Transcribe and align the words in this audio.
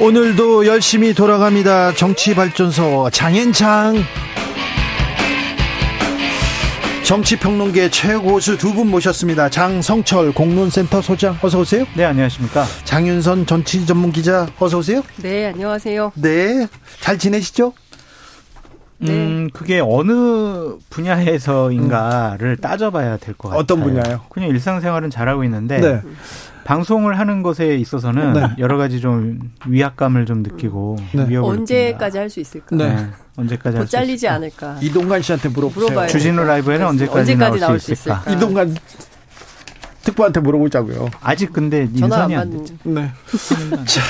오늘도 0.00 0.66
열심히 0.66 1.12
돌아갑니다. 1.14 1.92
정치발전소 1.94 3.10
장현창. 3.10 3.96
정치평론계 7.04 7.90
최고수 7.90 8.56
두 8.56 8.72
분 8.72 8.86
모셨습니다. 8.88 9.48
장성철 9.50 10.32
공론센터 10.32 11.02
소장 11.02 11.36
어서 11.42 11.58
오세요. 11.60 11.84
네 11.94 12.04
안녕하십니까. 12.04 12.64
장윤선 12.84 13.46
정치 13.46 13.84
전문 13.84 14.12
기자 14.12 14.46
어서 14.58 14.78
오세요. 14.78 15.02
네 15.16 15.48
안녕하세요. 15.48 16.12
네 16.14 16.68
잘 17.00 17.18
지내시죠? 17.18 17.72
네. 18.98 19.12
음, 19.12 19.48
그게 19.52 19.80
어느 19.80 20.76
분야에서인가를 20.90 22.48
음. 22.50 22.56
따져봐야 22.60 23.16
될 23.16 23.34
것 23.34 23.48
같아요. 23.48 23.60
어떤 23.60 23.80
분야요? 23.82 24.20
그냥 24.28 24.50
일상생활은 24.50 25.10
잘하고 25.10 25.42
있는데 25.44 25.80
네. 25.80 26.00
방송을 26.64 27.18
하는 27.18 27.42
것에 27.42 27.76
있어서는 27.76 28.32
네. 28.32 28.46
여러 28.58 28.76
가지 28.76 29.00
좀 29.00 29.50
위압감을 29.66 30.26
좀 30.26 30.42
느끼고 30.42 30.96
네. 31.12 31.36
언제까지 31.36 32.18
할 32.18 32.30
수 32.30 32.40
있을까? 32.40 32.76
네. 32.76 32.94
네. 32.94 33.06
언제까지 33.36 33.76
할수 33.76 33.90
잘리지 33.92 34.28
않을까? 34.28 34.76
이동관 34.80 35.22
씨한테 35.22 35.48
물어보세요. 35.48 36.06
주진우 36.06 36.44
라이브에는 36.44 36.86
언제까지, 36.86 37.18
언제까지 37.20 37.50
나올, 37.50 37.60
나올 37.60 37.80
수, 37.80 37.92
있을까? 37.92 38.20
있을까? 38.20 38.32
이동관 38.32 38.76
특보한테 40.02 40.40
물어보자고요. 40.40 41.08
아직 41.20 41.52
근데 41.52 41.88
인선이 41.92 42.36
안 42.36 42.50
됐죠. 42.50 42.74
네. 42.84 43.10
자, 43.86 44.00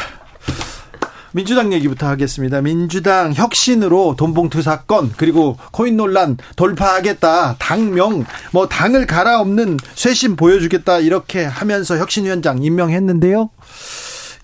민주당 1.33 1.73
얘기부터 1.73 2.06
하겠습니다. 2.09 2.61
민주당 2.61 3.33
혁신으로 3.33 4.17
돈봉투 4.17 4.62
사건 4.62 5.12
그리고 5.17 5.56
코인 5.70 5.97
논란 5.97 6.37
돌파하겠다. 6.56 7.56
당명 7.59 8.25
뭐 8.53 8.69
당을 8.69 9.06
갈아엎는 9.06 9.78
쇄신 9.95 10.37
보여주겠다 10.37 10.98
이렇게 10.98 11.45
하면서 11.45 11.97
혁신위원장 11.98 12.62
임명했는데요. 12.62 13.50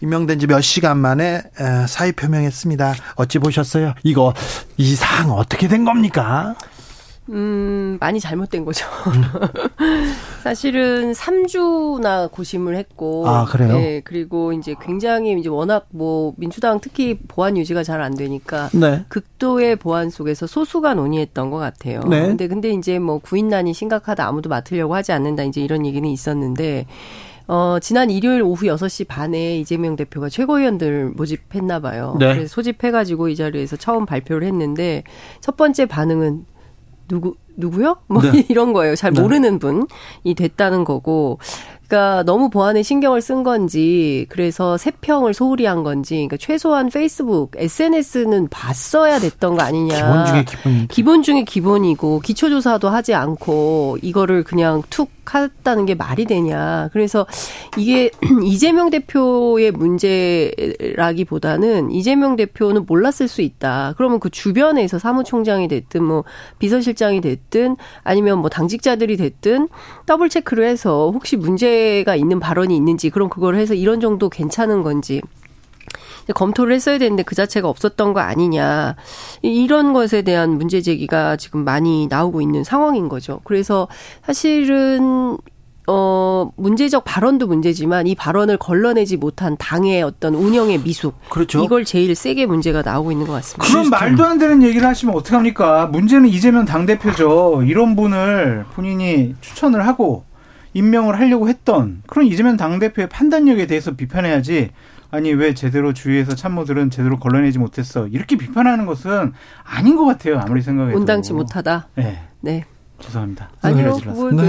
임명된 0.02 0.38
지 0.38 0.46
몇 0.46 0.60
시간 0.60 0.98
만에 0.98 1.42
사의 1.88 2.12
표명했습니다. 2.12 2.94
어찌 3.16 3.38
보셨어요? 3.38 3.94
이거 4.02 4.34
이 4.76 4.94
사항 4.94 5.30
어떻게 5.32 5.68
된 5.68 5.84
겁니까? 5.84 6.54
음, 7.30 7.96
많이 8.00 8.20
잘못된 8.20 8.64
거죠. 8.64 8.86
사실은 10.42 11.12
3주나 11.12 12.30
고심을 12.30 12.76
했고. 12.76 13.28
아, 13.28 13.44
그래요? 13.44 13.72
네, 13.72 14.00
그리고 14.04 14.52
이제 14.52 14.74
굉장히 14.80 15.38
이제 15.38 15.48
워낙 15.48 15.86
뭐 15.90 16.34
민주당 16.36 16.80
특히 16.80 17.18
보안 17.26 17.56
유지가 17.56 17.82
잘 17.82 17.96
안 17.96 18.14
되니까. 18.14 18.68
네. 18.74 19.04
극도의 19.08 19.76
보안 19.76 20.10
속에서 20.10 20.46
소수가 20.46 20.94
논의했던 20.94 21.50
것 21.50 21.56
같아요. 21.56 22.00
네. 22.08 22.26
근데, 22.26 22.46
근데 22.46 22.70
이제 22.70 22.98
뭐 22.98 23.18
구인난이 23.18 23.72
심각하다 23.72 24.26
아무도 24.26 24.48
맡으려고 24.50 24.94
하지 24.94 25.12
않는다 25.12 25.44
이제 25.44 25.60
이런 25.62 25.86
얘기는 25.86 26.08
있었는데. 26.08 26.86
어, 27.48 27.78
지난 27.80 28.10
일요일 28.10 28.42
오후 28.42 28.66
6시 28.66 29.06
반에 29.06 29.58
이재명 29.58 29.94
대표가 29.94 30.28
최고위원들 30.28 31.10
모집했나 31.10 31.78
봐요. 31.78 32.16
네. 32.18 32.34
그래서 32.34 32.52
소집해가지고 32.52 33.28
이 33.28 33.36
자리에서 33.36 33.76
처음 33.76 34.04
발표를 34.04 34.48
했는데 34.48 35.04
첫 35.40 35.56
번째 35.56 35.86
반응은 35.86 36.44
누구 37.08 37.34
누구요? 37.56 37.96
뭐 38.08 38.22
네. 38.22 38.44
이런 38.48 38.72
거예요. 38.72 38.96
잘 38.96 39.12
네. 39.12 39.20
모르는 39.20 39.58
분이 39.58 40.34
됐다는 40.36 40.84
거고. 40.84 41.38
그러니까 41.88 42.24
너무 42.24 42.50
보안에 42.50 42.82
신경을 42.82 43.20
쓴 43.20 43.44
건지 43.44 44.26
그래서 44.28 44.76
세 44.76 44.90
평을 44.90 45.34
소홀히 45.34 45.66
한 45.66 45.84
건지 45.84 46.14
그러니까 46.16 46.36
최소한 46.36 46.88
페이스북, 46.88 47.52
SNS는 47.56 48.48
봤어야 48.48 49.20
됐던 49.20 49.56
거 49.56 49.62
아니냐. 49.62 49.96
기본 49.96 50.26
중에 50.26 50.44
기본. 50.44 50.88
기본 50.88 51.22
중에 51.22 51.44
기본이고 51.44 52.20
기초 52.20 52.50
조사도 52.50 52.88
하지 52.88 53.14
않고 53.14 53.98
이거를 54.02 54.42
그냥 54.42 54.82
툭 54.90 55.15
했다는 55.34 55.86
게 55.86 55.94
말이 55.94 56.24
되냐. 56.24 56.88
그래서 56.92 57.26
이게 57.76 58.10
이재명 58.44 58.90
대표의 58.90 59.72
문제라기보다는 59.72 61.90
이재명 61.90 62.36
대표는 62.36 62.86
몰랐을 62.86 63.28
수 63.28 63.42
있다. 63.42 63.94
그러면 63.96 64.20
그 64.20 64.30
주변에서 64.30 64.98
사무총장이 64.98 65.68
됐든 65.68 66.04
뭐 66.04 66.24
비서실장이 66.58 67.20
됐든 67.20 67.76
아니면 68.02 68.38
뭐 68.38 68.48
당직자들이 68.48 69.16
됐든 69.16 69.68
더블 70.06 70.28
체크를 70.28 70.64
해서 70.64 71.10
혹시 71.12 71.36
문제가 71.36 72.16
있는 72.16 72.40
발언이 72.40 72.76
있는지 72.76 73.10
그럼 73.10 73.28
그걸 73.28 73.56
해서 73.56 73.74
이런 73.74 74.00
정도 74.00 74.28
괜찮은 74.28 74.82
건지 74.82 75.20
검토를 76.32 76.74
했어야 76.74 76.98
되는데 76.98 77.22
그 77.22 77.34
자체가 77.34 77.68
없었던 77.68 78.12
거 78.12 78.20
아니냐. 78.20 78.96
이런 79.42 79.92
것에 79.92 80.22
대한 80.22 80.50
문제 80.50 80.80
제기가 80.80 81.36
지금 81.36 81.64
많이 81.64 82.06
나오고 82.08 82.40
있는 82.40 82.64
상황인 82.64 83.08
거죠. 83.08 83.40
그래서 83.44 83.88
사실은 84.24 85.36
어, 85.88 86.50
문제적 86.56 87.04
발언도 87.04 87.46
문제지만 87.46 88.08
이 88.08 88.16
발언을 88.16 88.56
걸러내지 88.56 89.16
못한 89.16 89.56
당의 89.56 90.02
어떤 90.02 90.34
운영의 90.34 90.80
미숙. 90.80 91.14
그렇죠. 91.30 91.62
이걸 91.62 91.84
제일 91.84 92.14
세게 92.14 92.46
문제가 92.46 92.82
나오고 92.82 93.12
있는 93.12 93.26
것 93.26 93.34
같습니다. 93.34 93.64
그럼 93.64 93.90
말도 93.90 94.24
안 94.24 94.38
되는 94.38 94.62
얘기를 94.62 94.86
하시면 94.86 95.14
어떡합니까? 95.14 95.86
문제는 95.86 96.28
이재명 96.28 96.64
당대표죠. 96.64 97.62
이런 97.66 97.94
분을 97.94 98.64
본인이 98.74 99.34
추천을 99.40 99.86
하고 99.86 100.24
임명을 100.74 101.18
하려고 101.18 101.48
했던 101.48 102.02
그런 102.06 102.26
이재명 102.26 102.56
당대표의 102.56 103.08
판단력에 103.08 103.66
대해서 103.66 103.92
비판해야지 103.92 104.70
아니 105.16 105.32
왜 105.32 105.54
제대로 105.54 105.94
주위에서 105.94 106.34
참모들은 106.34 106.90
제대로 106.90 107.18
걸러내지 107.18 107.58
못했어 107.58 108.06
이렇게 108.08 108.36
비판하는 108.36 108.84
것은 108.84 109.32
아닌 109.64 109.96
것 109.96 110.04
같아요 110.04 110.38
아무리 110.38 110.60
생각해도 110.60 110.98
온당치 110.98 111.32
못하다. 111.32 111.88
네. 111.94 112.22
네. 112.40 112.64
죄송합니다. 112.98 113.48
아니요. 113.62 113.98
뭘 114.04 114.36
네. 114.36 114.42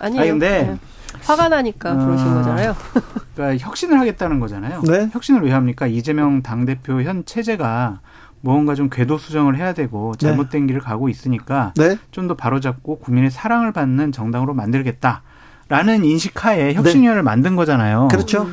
아니에요. 0.00 0.22
아니 0.22 0.30
근데 0.30 0.62
네. 0.62 0.78
화가 1.22 1.50
나니까 1.50 1.92
어, 1.92 1.96
그러신 1.98 2.34
거잖아요. 2.34 2.74
그러니까 3.34 3.64
혁신을 3.64 4.00
하겠다는 4.00 4.40
거잖아요. 4.40 4.82
네? 4.82 5.10
혁신을 5.12 5.42
왜 5.42 5.52
합니까? 5.52 5.86
이재명 5.86 6.42
당 6.42 6.64
대표 6.64 7.02
현 7.02 7.26
체제가 7.26 8.00
무언가 8.40 8.74
좀 8.74 8.88
궤도 8.88 9.18
수정을 9.18 9.56
해야 9.56 9.74
되고 9.74 10.14
네. 10.18 10.28
잘못된 10.28 10.62
네. 10.62 10.66
길을 10.68 10.80
가고 10.80 11.10
있으니까 11.10 11.74
네. 11.76 11.98
좀더 12.10 12.36
바로잡고 12.36 13.00
국민의 13.00 13.30
사랑을 13.30 13.72
받는 13.72 14.12
정당으로 14.12 14.54
만들겠다라는 14.54 16.04
인식하에 16.04 16.72
혁신위원회를 16.72 17.22
네. 17.22 17.24
만든 17.24 17.54
거잖아요. 17.54 18.08
그렇죠. 18.08 18.48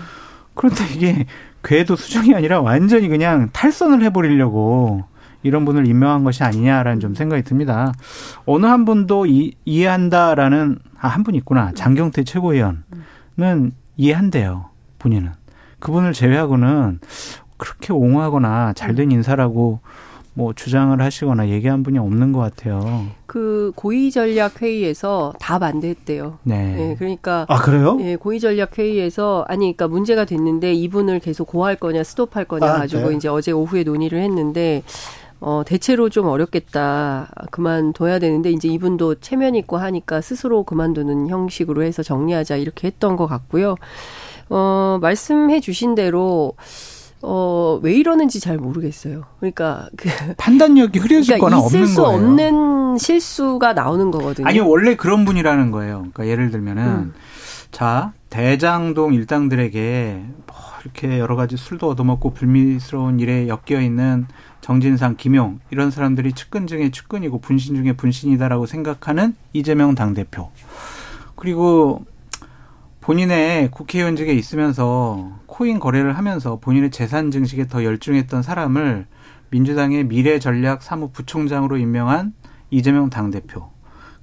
그런데 0.56 0.86
이게 0.94 1.26
궤도 1.64 1.96
수정이 1.96 2.36
아니라 2.36 2.62
완전히 2.62 3.08
그냥 3.08 3.50
탈선을 3.54 4.04
해버리려고 4.04 5.04
이런 5.44 5.66
분을 5.66 5.88
임명한 5.88 6.24
것이 6.24 6.44
아니냐라는 6.44 7.00
좀 7.00 7.16
생각이 7.16 7.44
듭니다. 7.44 7.92
어느 8.46 8.66
한 8.66 8.86
분도 8.86 9.26
이, 9.26 9.54
이해한다라는 9.66 10.80
아, 11.00 11.08
한 11.10 11.24
분 11.24 11.36
있구나. 11.36 11.72
장경태 11.74 12.24
최고위원은 12.24 12.84
이해한대요. 13.98 14.70
본인은. 15.00 15.32
그분을 15.80 16.14
제외하고는 16.14 17.00
그렇게 17.58 17.92
옹호하거나 17.94 18.74
잘된 18.74 19.12
인사라고 19.12 19.82
뭐 20.36 20.54
주장을 20.54 21.00
하시거나 21.00 21.50
얘기한 21.50 21.84
분이 21.84 22.00
없는 22.00 22.32
것 22.32 22.40
같아요. 22.40 23.06
그 23.28 23.72
고위 23.76 24.10
전략 24.10 24.62
회의에서 24.62 25.34
다 25.40 25.60
반대했대요. 25.60 26.40
네. 26.44 26.74
네. 26.74 26.96
그러니까 26.98 27.46
아 27.50 27.62
그래요? 27.62 27.96
네, 27.96 28.16
고위 28.16 28.40
전략 28.40 28.78
회의에서 28.78 29.46
아니 29.48 29.66
그러니까 29.66 29.88
문제가 29.88 30.26
됐는데 30.26 30.74
이분을 30.74 31.20
계속 31.20 31.48
고할 31.48 31.76
거냐 31.76 32.04
스톱할 32.04 32.46
거냐 32.46 32.66
아, 32.66 32.78
가지고 32.80 33.10
네. 33.10 33.16
이제 33.18 33.28
어제 33.28 33.52
오후에 33.52 33.84
논의를 33.84 34.20
했는데 34.22 34.82
어 35.40 35.62
대체로 35.66 36.10
좀 36.10 36.28
어렵겠다. 36.28 37.30
그만둬야 37.52 38.18
되는데 38.18 38.50
이제 38.50 38.68
이분도 38.70 39.16
체면 39.16 39.54
있고 39.56 39.78
하니까 39.78 40.22
스스로 40.22 40.64
그만두는 40.64 41.28
형식으로 41.28 41.84
해서 41.84 42.02
정리하자 42.02 42.56
이렇게 42.56 42.88
했던 42.88 43.18
것 43.18 43.28
같고요. 43.28 43.76
어 44.50 44.98
말씀해 45.00 45.60
주신 45.60 45.96
대로 45.96 46.54
어, 47.26 47.80
왜 47.82 47.94
이러는지 47.94 48.42
잘 48.42 48.58
모르겠어요. 48.58 49.24
그러니까 49.40 49.88
그 49.96 50.10
판단력이 50.38 51.00
흐려지거나 51.00 51.40
그러니까 51.40 51.66
없는 51.66 51.88
수 51.88 52.02
거예요. 52.02 52.18
없는 52.18 52.98
실수가 52.98 53.74
나오는 53.74 54.12
거거든요. 54.12 54.46
아니 54.46 54.60
원래 54.60 54.96
그런 54.96 55.24
분이라는 55.24 55.72
거예요. 55.72 56.00
그러니까 56.14 56.28
예를 56.28 56.52
들면은 56.52 56.84
음. 56.84 57.14
자 57.72 58.12
대장동 58.30 59.14
일당들에게 59.14 60.24
뭐 60.46 60.56
이렇게 60.84 61.18
여러 61.18 61.38
가지 61.38 61.56
술도 61.56 61.88
얻어먹고 61.90 62.34
불미스러운 62.34 63.22
일에 63.22 63.48
엮여 63.48 63.82
있는 63.82 64.28
정진상, 64.60 65.16
김용 65.18 65.60
이런 65.72 65.92
사람들이 65.92 66.34
측근 66.34 66.68
중에 66.68 66.92
측근이고 66.92 67.40
분신 67.40 67.76
중에 67.76 67.94
분신이다라고 67.94 68.66
생각하는 68.66 69.36
이재명 69.54 69.96
당 69.96 70.14
대표. 70.14 70.50
그리고 71.36 72.06
본인의 73.04 73.70
국회의원직에 73.72 74.32
있으면서 74.32 75.38
코인 75.46 75.80
거래를 75.80 76.18
하면서 76.18 76.58
본인의 76.60 76.90
재산 76.90 77.32
증식에 77.32 77.68
더 77.68 77.84
열중했던 77.84 78.44
사람을 78.44 79.08
민주당의 79.50 80.06
미래 80.06 80.40
전략 80.40 80.82
사무부총장으로 80.82 81.76
임명한 81.76 82.32
이재명 82.70 83.10
당대표. 83.10 83.70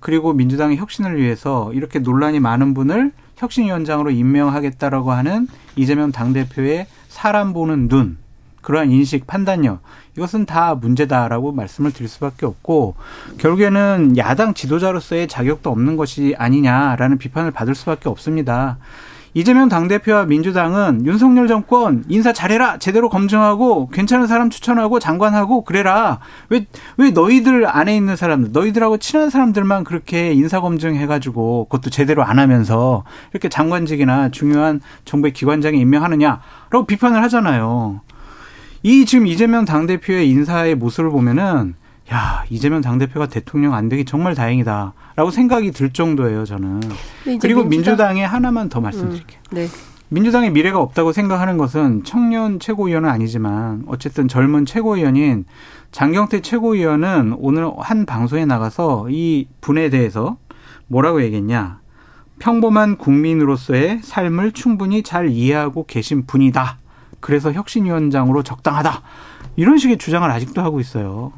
그리고 0.01 0.33
민주당의 0.33 0.79
혁신을 0.79 1.21
위해서 1.21 1.71
이렇게 1.75 1.99
논란이 1.99 2.41
많은 2.41 2.73
분을 2.73 3.13
혁신위원장으로 3.37 4.13
임명하겠다라고 4.13 5.13
하는 5.13 5.47
이재명 5.77 6.11
당대표의 6.11 6.87
사람 7.09 7.53
보는 7.53 7.89
눈 7.89 8.17
그러한 8.63 8.91
인식 8.91 9.27
판단력 9.27 9.81
이것은 10.17 10.47
다 10.47 10.75
문제다라고 10.75 11.53
말씀을 11.53 11.93
드릴 11.93 12.09
수밖에 12.09 12.47
없고 12.47 12.95
결국에는 13.39 14.17
야당 14.17 14.55
지도자로서의 14.55 15.29
자격도 15.29 15.71
없는 15.71 15.97
것이 15.97 16.35
아니냐라는 16.39 17.19
비판을 17.19 17.51
받을 17.51 17.75
수밖에 17.75 18.09
없습니다. 18.09 18.79
이재명 19.33 19.69
당대표와 19.69 20.25
민주당은 20.25 21.07
윤석열 21.07 21.47
정권 21.47 22.05
인사 22.09 22.33
잘해라 22.33 22.79
제대로 22.79 23.09
검증하고 23.09 23.89
괜찮은 23.91 24.27
사람 24.27 24.51
추천하고 24.51 24.99
장관하고 24.99 25.63
그래라 25.63 26.19
왜 26.49 26.67
왜 26.97 27.11
너희들 27.13 27.65
안에 27.67 27.97
있는 27.97 28.17
사람들 28.17 28.51
너희들하고 28.53 28.99
친한 28.99 29.31
사람들만 29.31 29.85
그렇게 29.85 30.33
인사 30.33 30.61
검증해가지고 30.61 31.67
그것도 31.71 31.91
제대로 31.91 32.25
안 32.25 32.41
하면서 32.41 33.05
이렇게 33.33 33.49
장관직이나 33.49 34.31
중요한 34.31 34.81
정부의 35.05 35.33
기관장에 35.33 35.79
임명하느냐라고 35.79 36.87
비판을 36.87 37.23
하잖아요. 37.23 38.01
이 38.83 39.05
지금 39.05 39.27
이재명 39.27 39.65
당대표의 39.65 40.29
인사의 40.31 40.75
모습을 40.75 41.11
보면은 41.11 41.75
야, 42.13 42.45
이재명 42.51 42.81
당대표가 42.81 43.27
대통령 43.27 43.75
안 43.75 43.89
되기 43.89 44.05
정말 44.05 44.35
다행이다. 44.35 44.95
라고 45.15 45.31
생각이 45.31 45.71
들 45.71 45.93
정도예요, 45.93 46.45
저는. 46.45 46.81
그리고 47.41 47.63
민주당... 47.63 47.69
민주당에 47.69 48.25
하나만 48.25 48.69
더 48.69 48.81
말씀드릴게요. 48.81 49.41
음, 49.51 49.55
네. 49.55 49.67
민주당의 50.09 50.51
미래가 50.51 50.81
없다고 50.81 51.13
생각하는 51.13 51.57
것은 51.57 52.03
청년 52.03 52.59
최고위원은 52.59 53.09
아니지만 53.09 53.85
어쨌든 53.87 54.27
젊은 54.27 54.67
최고위원인 54.67 55.45
장경태 55.93 56.41
최고위원은 56.41 57.37
오늘 57.39 57.71
한 57.79 58.07
방송에 58.07 58.45
나가서 58.45 59.07
이 59.11 59.47
분에 59.61 59.89
대해서 59.89 60.37
뭐라고 60.89 61.23
얘기했냐. 61.23 61.79
평범한 62.41 62.97
국민으로서의 62.97 64.01
삶을 64.03 64.51
충분히 64.51 65.05
잘 65.05 65.29
이해하고 65.29 65.87
계신 65.87 66.27
분이다. 66.27 66.80
그래서 67.21 67.53
혁신위원장으로 67.53 68.43
적당하다. 68.43 69.03
이런 69.57 69.79
식의 69.79 69.99
주장을 69.99 70.29
아직도 70.29 70.63
하고 70.63 70.81
있어요. 70.81 71.33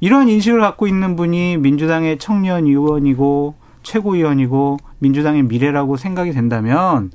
이런 0.00 0.28
인식을 0.28 0.60
갖고 0.60 0.86
있는 0.86 1.16
분이 1.16 1.58
민주당의 1.58 2.18
청년 2.18 2.66
의원이고 2.66 3.54
최고위원이고 3.82 4.78
민주당의 4.98 5.44
미래라고 5.44 5.96
생각이 5.96 6.32
된다면 6.32 7.10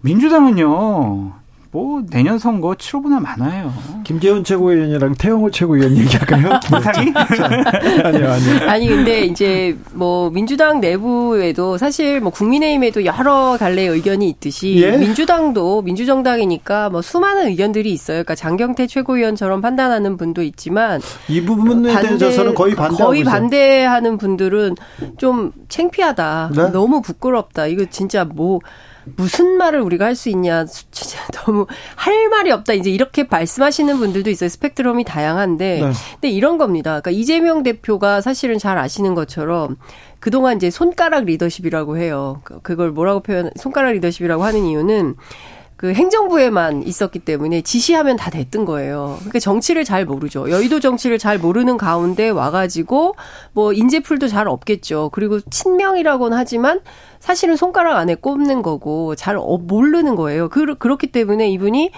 민주당은요 0.00 1.32
뭐 1.72 2.02
내년 2.10 2.36
선거 2.38 2.74
치러보나 2.74 3.20
많아요. 3.20 3.72
김재훈 4.02 4.42
최고위원이랑 4.42 5.14
태영호 5.14 5.52
최고위원 5.52 5.96
얘기할까요? 5.98 6.58
사기? 6.82 7.12
아니요, 8.02 8.28
아니요. 8.28 8.68
아니 8.68 8.88
근데 8.88 9.20
이제 9.24 9.76
뭐 9.92 10.30
민주당 10.30 10.80
내부에도 10.80 11.78
사실 11.78 12.20
뭐 12.20 12.32
국민의힘에도 12.32 13.04
여러 13.04 13.56
갈래의 13.56 13.88
의견이 13.88 14.28
있듯이 14.30 14.82
예? 14.82 14.96
민주당도 14.96 15.82
민주정당이니까 15.82 16.90
뭐 16.90 17.02
수많은 17.02 17.46
의견들이 17.46 17.92
있어요. 17.92 18.16
그러니까 18.16 18.34
장경태 18.34 18.88
최고위원처럼 18.88 19.60
판단하는 19.60 20.16
분도 20.16 20.42
있지만 20.42 21.00
이 21.28 21.40
부분에 21.40 21.92
반대, 21.92 22.18
대해서는 22.18 22.56
거의 22.56 22.74
반대 22.74 23.04
거의 23.04 23.22
반대하는 23.22 24.18
분들은 24.18 24.74
좀 25.18 25.52
창피하다. 25.68 26.50
네? 26.52 26.70
너무 26.72 27.00
부끄럽다. 27.00 27.68
이거 27.68 27.84
진짜 27.88 28.24
뭐 28.24 28.58
무슨 29.04 29.56
말을 29.56 29.80
우리가 29.80 30.04
할 30.06 30.14
수 30.14 30.28
있냐 30.28 30.66
진짜 30.66 31.18
너무 31.32 31.66
할 31.96 32.28
말이 32.28 32.50
없다. 32.50 32.74
이제 32.74 32.90
이렇게 32.90 33.24
말씀하시는 33.24 33.96
분들도 33.96 34.28
있어요. 34.30 34.48
스펙트럼이 34.48 35.04
다양한데. 35.04 35.80
네. 35.80 35.92
근데 36.12 36.28
이런 36.28 36.58
겁니다. 36.58 37.00
그러니까 37.00 37.10
이재명 37.12 37.62
대표가 37.62 38.20
사실은 38.20 38.58
잘 38.58 38.76
아시는 38.78 39.14
것처럼 39.14 39.76
그동안 40.18 40.56
이제 40.56 40.70
손가락 40.70 41.24
리더십이라고 41.24 41.96
해요. 41.96 42.40
그, 42.44 42.60
그걸 42.60 42.90
뭐라고 42.90 43.20
표현 43.20 43.50
손가락 43.56 43.92
리더십이라고 43.92 44.44
하는 44.44 44.64
이유는 44.66 45.14
그 45.80 45.94
행정부에만 45.94 46.82
있었기 46.82 47.20
때문에 47.20 47.62
지시하면 47.62 48.16
다 48.16 48.30
됐던 48.30 48.66
거예요. 48.66 49.14
그러니까 49.20 49.38
정치를 49.38 49.84
잘 49.84 50.04
모르죠. 50.04 50.50
여의도 50.50 50.78
정치를 50.78 51.16
잘 51.16 51.38
모르는 51.38 51.78
가운데 51.78 52.28
와가지고 52.28 53.14
뭐 53.54 53.72
인재풀도 53.72 54.28
잘 54.28 54.46
없겠죠. 54.46 55.08
그리고 55.14 55.40
친명이라고는 55.40 56.36
하지만 56.36 56.80
사실은 57.18 57.56
손가락 57.56 57.96
안에 57.96 58.14
꼽는 58.16 58.60
거고 58.60 59.14
잘 59.14 59.38
어, 59.38 59.56
모르는 59.56 60.16
거예요. 60.16 60.50
그, 60.50 60.74
그렇기 60.74 61.12
때문에 61.12 61.48
이분이 61.48 61.92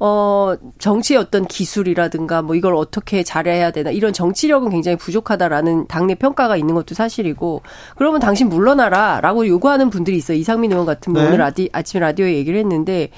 어, 0.00 0.54
정치의 0.78 1.18
어떤 1.18 1.46
기술이라든가 1.46 2.42
뭐 2.42 2.54
이걸 2.54 2.74
어떻게 2.74 3.22
잘해야 3.22 3.70
되나 3.70 3.90
이런 3.90 4.12
정치력은 4.12 4.70
굉장히 4.70 4.96
부족하다라는 4.96 5.86
당내 5.86 6.16
평가가 6.16 6.56
있는 6.56 6.74
것도 6.74 6.94
사실이고 6.94 7.62
그러면 7.96 8.20
당신 8.20 8.48
물러나라 8.48 9.20
라고 9.20 9.46
요구하는 9.46 9.90
분들이 9.90 10.16
있어요. 10.16 10.36
이상민 10.36 10.72
의원 10.72 10.86
같은 10.86 11.12
분 11.12 11.22
네. 11.22 11.28
오늘 11.28 11.38
라디, 11.38 11.68
아침에 11.72 12.00
라디오에 12.00 12.34
얘기를 12.34 12.58
했는데 12.58 13.10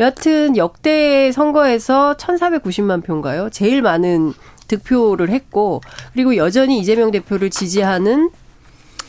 여하튼 0.00 0.56
역대 0.56 1.30
선거에서 1.30 2.14
1490만 2.16 3.04
표인가요? 3.04 3.48
제일 3.50 3.82
많은 3.82 4.32
득표를 4.66 5.30
했고 5.30 5.82
그리고 6.14 6.36
여전히 6.36 6.78
이재명 6.80 7.10
대표를 7.10 7.50
지지하는 7.50 8.30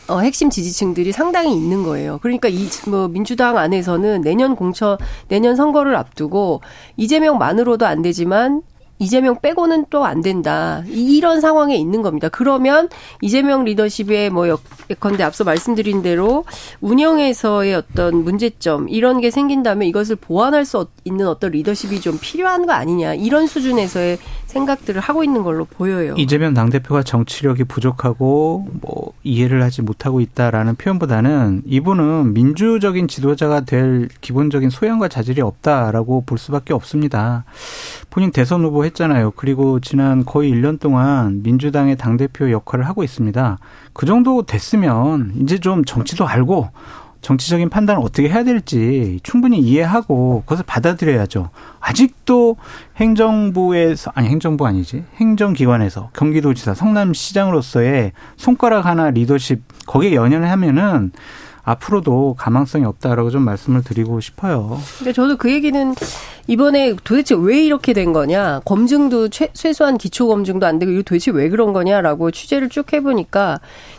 어, 0.08 0.20
핵심 0.20 0.50
지지층들이 0.50 1.12
상당히 1.12 1.54
있는 1.54 1.82
거예요. 1.82 2.18
그러니까 2.22 2.48
이 2.48 2.68
뭐 2.88 3.08
민주당 3.08 3.58
안에서는 3.58 4.20
내년 4.22 4.54
공천 4.56 4.98
내년 5.28 5.56
선거를 5.56 5.96
앞두고 5.96 6.60
이재명만으로도 6.96 7.86
안 7.86 8.02
되지만 8.02 8.62
이재명 8.98 9.40
빼고는 9.40 9.86
또 9.90 10.06
안 10.06 10.20
된다. 10.22 10.82
이런 10.86 11.40
상황에 11.40 11.76
있는 11.76 12.00
겁니다. 12.02 12.28
그러면 12.28 12.88
이재명 13.20 13.64
리더십의 13.64 14.30
뭐 14.30 14.46
예컨대 14.88 15.24
앞서 15.24 15.42
말씀드린 15.42 16.00
대로 16.02 16.44
운영에서의 16.80 17.74
어떤 17.74 18.22
문제점 18.22 18.88
이런 18.88 19.20
게 19.20 19.30
생긴다면 19.30 19.88
이것을 19.88 20.16
보완할 20.16 20.64
수 20.64 20.86
있는 21.04 21.26
어떤 21.26 21.50
리더십이 21.50 22.00
좀 22.00 22.18
필요한 22.20 22.66
거 22.66 22.72
아니냐. 22.72 23.14
이런 23.14 23.46
수준에서의 23.48 24.18
생각들을 24.46 25.00
하고 25.00 25.24
있는 25.24 25.42
걸로 25.42 25.64
보여요. 25.64 26.14
이재명 26.16 26.54
당대표가 26.54 27.02
정치력이 27.02 27.64
부족하고 27.64 28.68
뭐 28.80 29.12
이해를 29.24 29.62
하지 29.62 29.82
못하고 29.82 30.20
있다라는 30.20 30.76
표현보다는 30.76 31.62
이분은 31.66 32.32
민주적인 32.32 33.08
지도자가 33.08 33.60
될 33.62 34.08
기본적인 34.20 34.70
소양과 34.70 35.08
자질이 35.08 35.42
없다라고 35.42 36.22
볼 36.24 36.38
수밖에 36.38 36.72
없습니다. 36.72 37.44
본인 38.16 38.32
대선 38.32 38.64
후보 38.64 38.82
했잖아요. 38.86 39.32
그리고 39.32 39.78
지난 39.78 40.24
거의 40.24 40.50
1년 40.50 40.80
동안 40.80 41.42
민주당의 41.42 41.98
당대표 41.98 42.50
역할을 42.50 42.86
하고 42.88 43.04
있습니다. 43.04 43.58
그 43.92 44.06
정도 44.06 44.40
됐으면 44.40 45.34
이제 45.42 45.58
좀 45.58 45.84
정치도 45.84 46.26
알고 46.26 46.70
정치적인 47.20 47.68
판단을 47.68 48.00
어떻게 48.02 48.30
해야 48.30 48.42
될지 48.42 49.20
충분히 49.22 49.58
이해하고 49.58 50.44
그것을 50.46 50.64
받아들여야죠. 50.66 51.50
아직도 51.78 52.56
행정부에서 52.96 54.12
아니 54.14 54.28
행정부 54.28 54.66
아니지 54.66 55.04
행정기관에서 55.16 56.08
경기도지사 56.14 56.72
성남시장으로서의 56.72 58.12
손가락 58.38 58.86
하나 58.86 59.10
리더십 59.10 59.60
거기에 59.86 60.14
연연을 60.14 60.50
하면은 60.52 61.12
앞으로도 61.66 62.36
가망성이 62.38 62.84
없다라고 62.84 63.30
좀 63.30 63.42
말씀을 63.42 63.82
드리고 63.82 64.20
싶어요. 64.20 64.80
근데 64.98 65.12
저도 65.12 65.36
그 65.36 65.52
얘기는 65.52 65.94
이번에 66.46 66.94
도대체 67.02 67.34
왜 67.36 67.64
이렇게 67.64 67.92
된 67.92 68.12
거냐 68.12 68.60
검증도 68.64 69.30
최, 69.30 69.48
최소한 69.52 69.98
기초 69.98 70.28
검증도 70.28 70.64
안 70.64 70.78
되고 70.78 70.92
이거 70.92 71.02
도대체 71.02 71.32
왜 71.32 71.48
그런 71.48 71.72
거냐라고 71.72 72.30
취재를 72.30 72.68
쭉 72.68 72.92
해보니까 72.92 73.58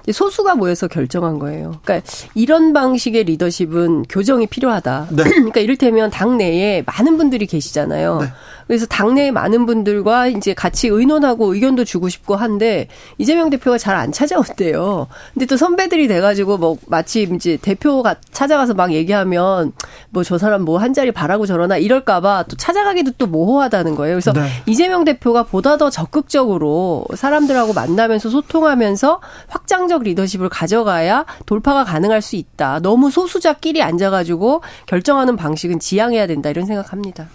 소수가 0.10 0.56
모여서 0.56 0.88
결정한 0.88 1.40
거예요. 1.40 1.76
그러니까 1.84 2.10
이런 2.36 2.72
방식의 2.72 3.26
리더십은 3.26 4.04
교정이 4.04 4.48
필요하다. 4.48 5.08
네. 5.12 5.24
그러니까 5.28 5.60
이를테면 5.60 6.10
당 6.10 6.38
내에 6.38 6.84
많은 6.86 7.18
분들이 7.18 7.46
계시잖아요. 7.48 8.20
네. 8.22 8.28
그래서 8.68 8.86
당내에 8.86 9.32
많은 9.32 9.66
분들과 9.66 10.28
이제 10.28 10.54
같이 10.54 10.88
의논하고 10.88 11.54
의견도 11.54 11.84
주고 11.86 12.08
싶고 12.10 12.36
한데 12.36 12.88
이재명 13.18 13.50
대표가 13.50 13.78
잘 13.78 13.98
안 13.98 14.12
찾아온대요. 14.12 15.08
근데 15.34 15.48
또 15.48 15.58
선배들이 15.58 16.08
돼가지고 16.08 16.58
뭐 16.60 16.78
마치 16.86 17.24
이제 17.24 17.57
대표가 17.62 18.16
찾아가서 18.32 18.74
막 18.74 18.94
얘기하면 18.94 19.74
뭐 20.12 20.24
저 20.24 20.38
사람 20.38 20.64
뭐 20.64 20.78
한 20.78 20.94
자리 20.94 21.12
바라고 21.12 21.46
저러나 21.46 21.78
이럴까봐 21.78 22.44
또 22.50 22.56
찾아가기도 22.56 23.12
또 23.18 23.26
모호하다는 23.28 23.96
거예요. 23.96 24.16
그래서 24.16 24.32
네. 24.34 24.48
이재명 24.66 25.06
대표가 25.06 25.44
보다 25.44 25.78
더 25.78 25.90
적극적으로 25.90 27.06
사람들하고 27.16 27.74
만나면서 27.74 28.30
소통하면서 28.30 29.22
확장적 29.48 30.04
리더십을 30.04 30.50
가져가야 30.50 31.26
돌파가 31.46 31.84
가능할 31.84 32.22
수 32.22 32.36
있다. 32.36 32.80
너무 32.80 33.10
소수자끼리 33.10 33.82
앉아가지고 33.82 34.62
결정하는 34.86 35.36
방식은 35.36 35.80
지양해야 35.80 36.28
된다 36.28 36.50
이런 36.50 36.66
생각합니다. 36.66 37.28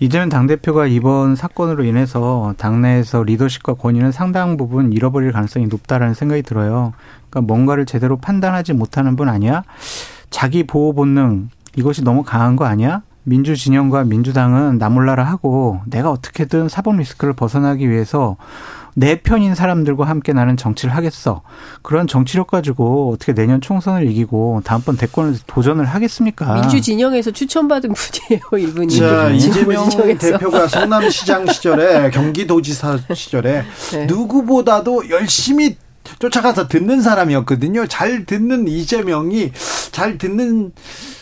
이재명 0.00 0.28
당 0.30 0.46
대표가 0.46 0.86
이번 0.86 1.36
사건으로 1.36 1.84
인해서 1.84 2.54
당내에서 2.56 3.22
리더십과 3.22 3.74
권위는 3.74 4.10
상당 4.12 4.56
부분 4.56 4.92
잃어버릴 4.92 5.32
가능성이 5.32 5.66
높다라는 5.66 6.14
생각이 6.14 6.42
들어요. 6.42 6.92
그러니까 7.30 7.40
뭔가를 7.52 7.86
제대로 7.86 8.16
판단하지 8.16 8.72
못하는 8.74 9.16
분 9.16 9.28
아니야? 9.28 9.62
자기 10.28 10.64
보호 10.64 10.92
본능 10.92 11.48
이것이 11.76 12.02
너무 12.02 12.22
강한 12.22 12.56
거 12.56 12.64
아니야? 12.64 13.02
민주 13.22 13.56
진영과 13.56 14.04
민주당은 14.04 14.78
나몰라라 14.78 15.24
하고 15.24 15.80
내가 15.86 16.10
어떻게든 16.10 16.68
사법 16.68 16.96
리스크를 16.96 17.32
벗어나기 17.34 17.88
위해서 17.88 18.36
내 18.94 19.20
편인 19.20 19.54
사람들과 19.54 20.04
함께 20.04 20.32
나는 20.32 20.56
정치를 20.56 20.94
하겠어. 20.94 21.42
그런 21.82 22.08
정치력 22.08 22.48
가지고 22.48 23.12
어떻게 23.14 23.32
내년 23.32 23.60
총선을 23.60 24.10
이기고 24.10 24.62
다음번 24.64 24.96
대권을 24.96 25.36
도전을 25.46 25.84
하겠습니까? 25.84 26.54
민주 26.54 26.80
진영에서 26.80 27.30
추천받은 27.30 27.92
분이에요, 27.94 28.68
이분이. 28.68 28.98
자, 28.98 29.30
이재명 29.30 29.88
대표가 30.18 30.66
성남시장 30.66 31.46
시절에 31.46 32.10
경기도지사 32.10 32.98
시절에 33.14 33.62
네. 33.92 34.06
누구보다도 34.06 35.08
열심히 35.10 35.76
쫓아가서 36.18 36.68
듣는 36.68 37.02
사람이었거든요. 37.02 37.86
잘 37.86 38.24
듣는 38.24 38.68
이재명이 38.68 39.52
잘 39.92 40.18
듣는 40.18 40.72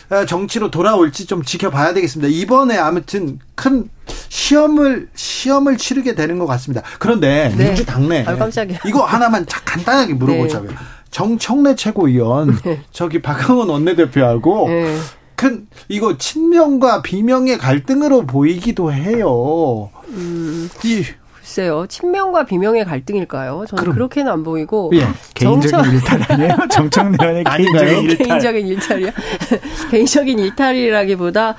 어, 0.09 0.25
정치로 0.25 0.71
돌아올지 0.71 1.25
좀 1.27 1.43
지켜봐야 1.43 1.93
되겠습니다. 1.93 2.29
이번에 2.31 2.77
아무튼 2.77 3.39
큰 3.55 3.89
시험을 4.29 5.09
시험을 5.13 5.77
치르게 5.77 6.15
되는 6.15 6.39
것 6.39 6.47
같습니다. 6.47 6.81
그런데 6.97 7.53
네. 7.55 7.67
민주당 7.67 8.09
내 8.09 8.23
아, 8.25 8.35
깜짝이야. 8.35 8.79
이거 8.85 9.03
하나만 9.05 9.45
간단하게 9.45 10.13
물어보자고요. 10.15 10.71
네. 10.71 10.75
정청래 11.11 11.75
최고위원 11.75 12.57
네. 12.63 12.81
저기 12.91 13.21
박항원 13.21 13.69
원내대표하고 13.69 14.69
네. 14.69 14.97
큰 15.35 15.67
이거 15.87 16.17
친명과 16.17 17.01
비명의 17.01 17.57
갈등으로 17.57 18.25
보이기도 18.25 18.91
해요. 18.91 19.89
음. 20.09 20.69
이 20.83 21.03
글쎄요. 21.49 21.87
친명과 21.87 22.45
비명의 22.45 22.85
갈등일까요? 22.85 23.65
저는 23.67 23.81
그럼, 23.81 23.95
그렇게는 23.95 24.31
안 24.31 24.43
보이고. 24.43 24.91
예. 24.93 25.07
개인적인 25.33 25.71
정청... 25.71 25.93
일탈 25.93 26.25
아니에요? 26.29 26.57
정청래 26.69 27.17
의원의 27.19 27.43
개인적인 27.49 28.03
일탈. 28.03 28.27
개인적인 28.27 28.67
일탈이요? 28.67 29.09
개인적인 29.89 30.39
일탈이라기보다 30.39 31.55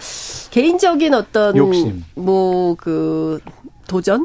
개인적인 0.53 1.15
어떤 1.15 1.57
욕심. 1.57 2.05
뭐그 2.15 3.41
도전? 3.89 4.25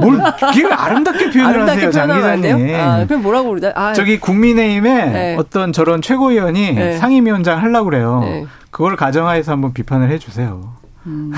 뭘, 0.00 0.22
그게 0.52 0.72
아름답게 0.72 1.30
표현을 1.34 1.54
아름답게 1.54 1.86
하세요, 1.86 1.90
장 1.90 2.16
기자님. 2.16 2.74
아, 2.76 3.04
그럼 3.04 3.22
뭐라고 3.22 3.48
그러다? 3.48 3.72
아, 3.74 3.92
저기 3.92 4.20
국민의힘에 4.20 5.06
네. 5.06 5.36
어떤 5.36 5.72
저런 5.72 6.02
최고위원이 6.02 6.72
네. 6.74 6.98
상임위원장 6.98 7.60
하려고 7.60 7.86
그래요. 7.86 8.20
네. 8.22 8.46
그걸 8.70 8.94
가정하에서 8.94 9.50
한번 9.50 9.72
비판을 9.72 10.08
해주세요. 10.12 10.79
음. 11.06 11.32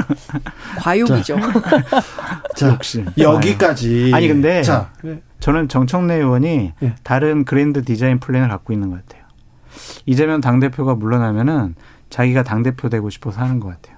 과욕이죠. 0.78 1.38
자, 2.56 2.68
역시 2.68 3.04
여기까지. 3.18 4.10
아니 4.14 4.28
근데 4.28 4.62
자, 4.62 4.90
저는 5.40 5.68
정청래 5.68 6.14
의원이 6.16 6.72
네. 6.78 6.94
다른 7.02 7.44
그랜드 7.44 7.84
디자인 7.84 8.18
플랜을 8.18 8.48
갖고 8.48 8.72
있는 8.72 8.90
것 8.90 8.96
같아요. 9.04 9.24
이재명 10.06 10.40
당 10.40 10.60
대표가 10.60 10.94
물러나면은 10.94 11.74
자기가 12.10 12.44
당 12.44 12.62
대표 12.62 12.88
되고 12.88 13.10
싶어서 13.10 13.40
하는 13.40 13.60
것 13.60 13.68
같아요. 13.68 13.96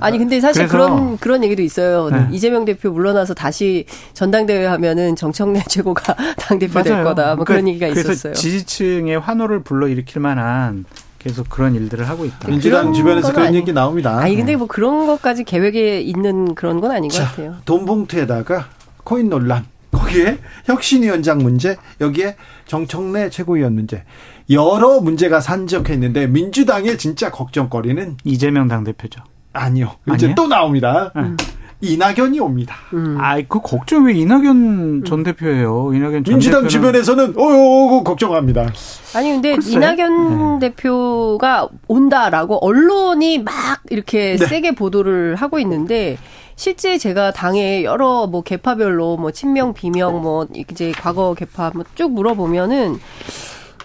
아니 0.00 0.18
근데 0.18 0.40
사실 0.40 0.68
그런 0.68 1.16
그런 1.16 1.42
얘기도 1.42 1.62
있어요. 1.62 2.10
네. 2.10 2.28
이재명 2.30 2.64
대표 2.64 2.90
물러나서 2.90 3.34
다시 3.34 3.86
전당대회 4.12 4.66
하면은 4.66 5.16
정청래 5.16 5.62
최고가 5.68 6.14
당 6.36 6.58
대표 6.58 6.82
될 6.82 7.02
거다. 7.02 7.36
뭐 7.36 7.44
그러니까 7.44 7.44
그런 7.44 7.68
얘기가 7.68 7.86
있었어요. 7.88 8.34
지지층의 8.34 9.18
환호를 9.18 9.62
불러 9.62 9.88
일으킬 9.88 10.20
만한 10.20 10.84
계속 11.18 11.48
그런 11.48 11.74
일들을 11.74 12.08
하고 12.08 12.24
있다. 12.24 12.48
민주당 12.48 12.92
주변에서 12.92 13.32
그런 13.32 13.48
아니, 13.48 13.56
얘기 13.56 13.72
나옵니다. 13.72 14.18
아니 14.18 14.36
근데 14.36 14.56
뭐 14.56 14.66
그런 14.66 15.06
것까지 15.06 15.44
계획에 15.44 16.00
있는 16.00 16.54
그런 16.54 16.80
건 16.80 16.92
아닌 16.92 17.10
자, 17.10 17.24
것 17.24 17.30
같아요. 17.30 17.56
돈 17.64 17.84
봉투에다가 17.84 18.68
코인 19.04 19.28
논란, 19.28 19.66
거기에 19.90 20.38
혁신위원장 20.66 21.38
문제, 21.38 21.76
여기에 22.00 22.36
정청래 22.66 23.30
최고위원 23.30 23.74
문제. 23.74 24.04
여러 24.50 25.00
문제가 25.00 25.40
산적해 25.40 25.92
있는데 25.94 26.26
민주당의 26.26 26.96
진짜 26.98 27.30
걱정거리는 27.30 28.16
이재명 28.24 28.68
당대표죠. 28.68 29.22
아니요. 29.52 29.96
이제 30.14 30.26
아니에요? 30.26 30.34
또 30.34 30.46
나옵니다. 30.46 31.12
음. 31.16 31.36
이낙연이 31.80 32.40
옵니다. 32.40 32.74
음. 32.92 33.16
아이, 33.20 33.44
그 33.46 33.60
걱정 33.60 34.06
왜 34.06 34.12
이낙연 34.14 35.04
전 35.04 35.22
대표예요? 35.22 35.92
이낙연 35.94 36.24
전 36.24 36.34
민주당 36.34 36.62
대표는... 36.62 36.68
주변에서는 36.68 37.34
어어 37.36 38.02
걱정합니다. 38.02 38.72
아니 39.14 39.30
근데 39.30 39.54
글쎄? 39.54 39.72
이낙연 39.72 40.58
네. 40.58 40.70
대표가 40.70 41.68
온다라고 41.86 42.56
언론이 42.64 43.38
막 43.44 43.54
이렇게 43.90 44.36
네. 44.36 44.46
세게 44.46 44.72
보도를 44.72 45.36
하고 45.36 45.58
있는데 45.60 46.18
실제 46.56 46.98
제가 46.98 47.30
당에 47.30 47.84
여러 47.84 48.26
뭐 48.26 48.42
개파별로 48.42 49.16
뭐 49.16 49.30
친명 49.30 49.72
비명 49.72 50.20
뭐 50.20 50.48
이제 50.52 50.90
과거 50.90 51.34
개파 51.34 51.70
뭐 51.74 51.84
쭉 51.94 52.10
물어보면은 52.12 52.98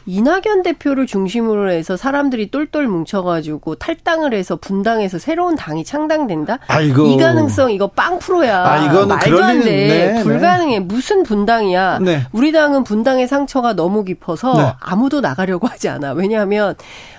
이낙연 0.06 0.64
대표를 0.64 1.08
중심으로 1.08 1.72
해서 1.72 1.96
사람들이 1.96 2.52
똘똘 2.52 2.88
뭉쳐가지고 2.88 3.76
탈당을 3.76 4.34
해서 4.34 4.56
분당해서 4.56 5.18
새로운 5.18 5.56
당이 5.56 5.84
창당된다? 5.84 6.60
아이고. 6.68 7.08
이 7.08 7.18
가능성 7.18 7.72
이거 7.72 7.88
빵 7.88 8.20
프로야. 8.20 8.66
아, 8.66 8.86
이거는 8.86 9.08
말도 9.08 9.44
안 9.44 9.60
돼. 9.62 9.88
네, 9.88 10.12
네, 10.14 10.24
불가능해. 10.24 10.80
무슨 10.82 11.24
분당이야. 11.24 12.00
네. 12.00 12.24
우리 12.32 12.52
당은 12.52 12.84
분당의 12.84 13.28
상처가 13.28 13.74
너무 13.74 14.04
깊어서 14.04 14.54
네. 14.54 14.74
아무도 14.80 15.22
나가려고 15.22 15.68
하지 15.68 15.90
않아. 15.90 16.14
왜냐하면 16.14 16.76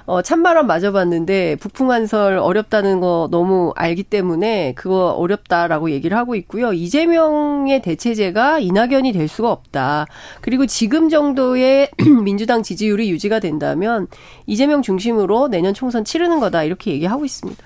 어, 0.06 0.20
찬바람 0.20 0.66
맞아봤는데 0.66 1.56
북풍 1.56 1.90
한설 1.90 2.36
어렵다는 2.36 3.00
거 3.00 3.28
너무 3.30 3.72
알기 3.74 4.02
때문에 4.02 4.74
그거 4.74 5.12
어렵다라고 5.12 5.90
얘기를 5.90 6.16
하고 6.16 6.34
있고요. 6.34 6.74
이재명의 6.74 7.80
대체제가 7.80 8.58
이낙연이 8.58 9.12
될 9.12 9.28
수가 9.28 9.50
없다. 9.50 10.06
그리고 10.42 10.66
지금 10.66 11.08
정도의 11.08 11.88
민주당 12.22 12.62
지 12.62 12.73
지율이 12.76 13.10
유지가 13.10 13.40
된다면 13.40 14.06
이재명 14.46 14.82
중심으로 14.82 15.48
내년 15.48 15.74
총선 15.74 16.04
치르는 16.04 16.40
거다 16.40 16.64
이렇게 16.64 16.92
얘기하고 16.92 17.24
있습니다. 17.24 17.64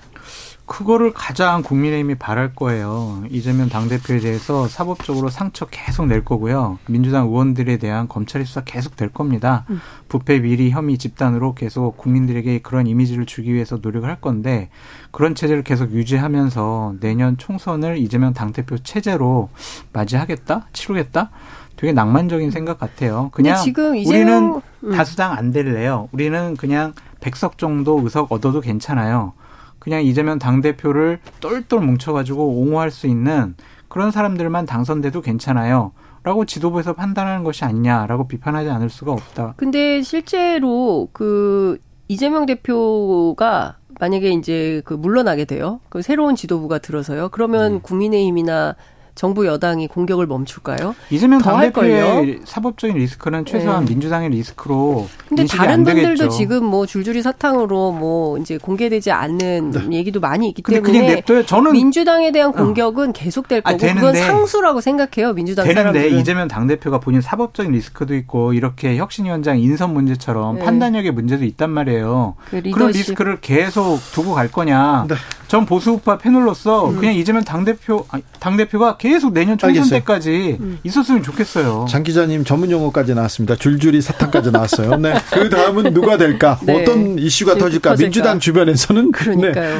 그거를 0.69 1.13
가장 1.13 1.63
국민의힘이 1.63 2.15
바랄 2.15 2.53
거예요. 2.53 3.23
이재명 3.31 3.69
당대표에 3.69 4.19
대해서 4.19 4.67
사법적으로 4.67 5.29
상처 5.29 5.65
계속 5.65 6.05
낼 6.05 6.23
거고요. 6.23 6.77
민주당 6.87 7.25
의원들에 7.25 7.77
대한 7.77 8.07
검찰 8.07 8.45
수사 8.45 8.61
계속 8.63 8.95
될 8.95 9.09
겁니다. 9.09 9.65
음. 9.71 9.81
부패 10.07 10.41
비리 10.41 10.69
혐의 10.69 10.99
집단으로 10.99 11.55
계속 11.55 11.97
국민들에게 11.97 12.59
그런 12.59 12.85
이미지를 12.85 13.25
주기 13.25 13.51
위해서 13.51 13.79
노력을 13.81 14.07
할 14.07 14.21
건데 14.21 14.69
그런 15.09 15.33
체제를 15.33 15.63
계속 15.63 15.91
유지하면서 15.91 16.97
내년 16.99 17.37
총선을 17.37 17.97
이재명 17.97 18.33
당대표 18.33 18.77
체제로 18.77 19.49
맞이하겠다? 19.91 20.67
치르겠다? 20.71 21.31
되게 21.79 21.93
낭만적인 21.93 22.51
생각 22.51 22.77
같아요. 22.77 23.29
그냥 23.31 23.55
지금 23.63 23.91
우리는 23.91 24.61
음. 24.83 24.91
다수당 24.91 25.31
안 25.31 25.53
될래요. 25.53 26.09
우리는 26.11 26.57
그냥 26.57 26.93
백석 27.21 27.57
정도 27.57 28.01
의석 28.03 28.33
얻어도 28.33 28.59
괜찮아요. 28.59 29.31
그냥 29.79 30.03
이재명 30.03 30.39
당대표를 30.39 31.19
똘똘 31.39 31.79
뭉쳐가지고 31.79 32.59
옹호할 32.59 32.91
수 32.91 33.07
있는 33.07 33.55
그런 33.87 34.11
사람들만 34.11 34.65
당선돼도 34.65 35.21
괜찮아요. 35.21 35.93
라고 36.23 36.43
지도부에서 36.43 36.91
판단하는 36.91 37.45
것이 37.45 37.63
아니냐라고 37.63 38.27
비판하지 38.27 38.69
않을 38.69 38.89
수가 38.89 39.13
없다. 39.13 39.53
근데 39.55 40.01
실제로 40.01 41.07
그 41.13 41.77
이재명 42.09 42.45
대표가 42.45 43.77
만약에 44.01 44.31
이제 44.31 44.81
그 44.83 44.93
물러나게 44.93 45.45
돼요. 45.45 45.79
그 45.87 46.01
새로운 46.01 46.35
지도부가 46.35 46.79
들어서요. 46.79 47.29
그러면 47.29 47.75
네. 47.75 47.79
국민의힘이나 47.83 48.75
정부 49.19 49.45
여당이 49.45 49.89
공격을 49.89 50.27
멈출까요? 50.27 50.95
이재명 51.09 51.41
당대표의 51.41 52.39
사법적인 52.45 52.95
리스크는 52.95 53.43
최소한 53.43 53.83
네. 53.83 53.91
민주당의 53.91 54.29
리스크로 54.29 55.09
근데 55.27 55.45
다른 55.45 55.83
분들도 55.83 56.29
지금 56.29 56.63
뭐 56.63 56.85
줄줄이 56.85 57.21
사탕으로 57.21 57.91
뭐 57.91 58.37
이제 58.37 58.57
공개되지 58.57 59.11
않는 59.11 59.71
네. 59.71 59.97
얘기도 59.97 60.21
많이 60.21 60.47
있기 60.47 60.61
때문에 60.61 61.21
저는 61.45 61.73
민주당에 61.73 62.31
대한 62.31 62.51
어. 62.51 62.53
공격은 62.53 63.09
어. 63.09 63.11
계속될 63.11 63.59
거고 63.59 63.75
아, 63.75 63.93
그건 63.93 64.15
상수라고 64.15 64.79
생각해요 64.79 65.33
민주당 65.33 65.65
되는데 65.65 65.81
사람들은. 65.99 66.17
이재명 66.17 66.47
당대표가 66.47 67.01
본인 67.01 67.19
사법적인 67.19 67.73
리스크도 67.73 68.15
있고 68.15 68.53
이렇게 68.53 68.95
혁신위원장 68.95 69.59
인선 69.59 69.93
문제처럼 69.93 70.59
네. 70.59 70.63
판단력의 70.63 71.11
문제도 71.11 71.43
있단 71.43 71.69
말이에요. 71.71 72.35
그 72.45 72.61
그런 72.61 72.91
리스크를 72.91 73.41
계속 73.41 73.99
두고 74.13 74.33
갈 74.33 74.49
거냐? 74.49 75.07
네. 75.09 75.15
전 75.49 75.65
보수우파 75.65 76.19
패널로서 76.19 76.89
음. 76.89 76.99
그냥 76.99 77.15
이재명 77.15 77.43
당대표 77.43 78.05
당대표가 78.39 78.95
계속 78.97 79.08
내년 79.31 79.57
총선 79.57 79.83
알겠어요. 79.83 79.99
때까지 79.99 80.57
음. 80.59 80.79
있었으면 80.83 81.23
좋겠어요. 81.23 81.85
장 81.89 82.03
기자님 82.03 82.43
전문 82.43 82.71
용어까지 82.71 83.13
나왔습니다. 83.15 83.55
줄줄이 83.55 84.01
사탕까지 84.01 84.51
나왔어요. 84.51 84.97
네. 84.97 85.13
그 85.31 85.49
다음은 85.49 85.93
누가 85.93 86.17
될까? 86.17 86.59
네. 86.63 86.81
어떤 86.81 87.17
이슈가 87.17 87.55
터질까? 87.55 87.91
터질까? 87.91 87.95
민주당 87.95 88.39
주변에서는 88.39 89.11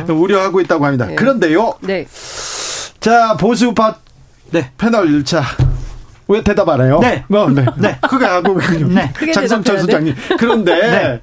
네, 0.07 0.13
우려하고 0.13 0.61
있다고 0.61 0.85
합니다. 0.85 1.05
네. 1.05 1.15
그런데요. 1.15 1.75
네. 1.81 2.07
자 2.99 3.37
보수우파 3.37 3.97
네. 4.51 4.71
패널 4.77 5.23
자. 5.23 5.43
왜 6.29 6.43
대답 6.43 6.69
안 6.69 6.79
해요? 6.81 6.99
네. 7.01 7.25
어, 7.31 7.49
네. 7.49 7.65
네. 7.77 7.97
그게 8.07 8.25
하고 8.25 8.59
네. 8.93 9.11
장성철 9.33 9.79
소장님. 9.79 10.15
그런데 10.37 10.73
네. 10.75 11.21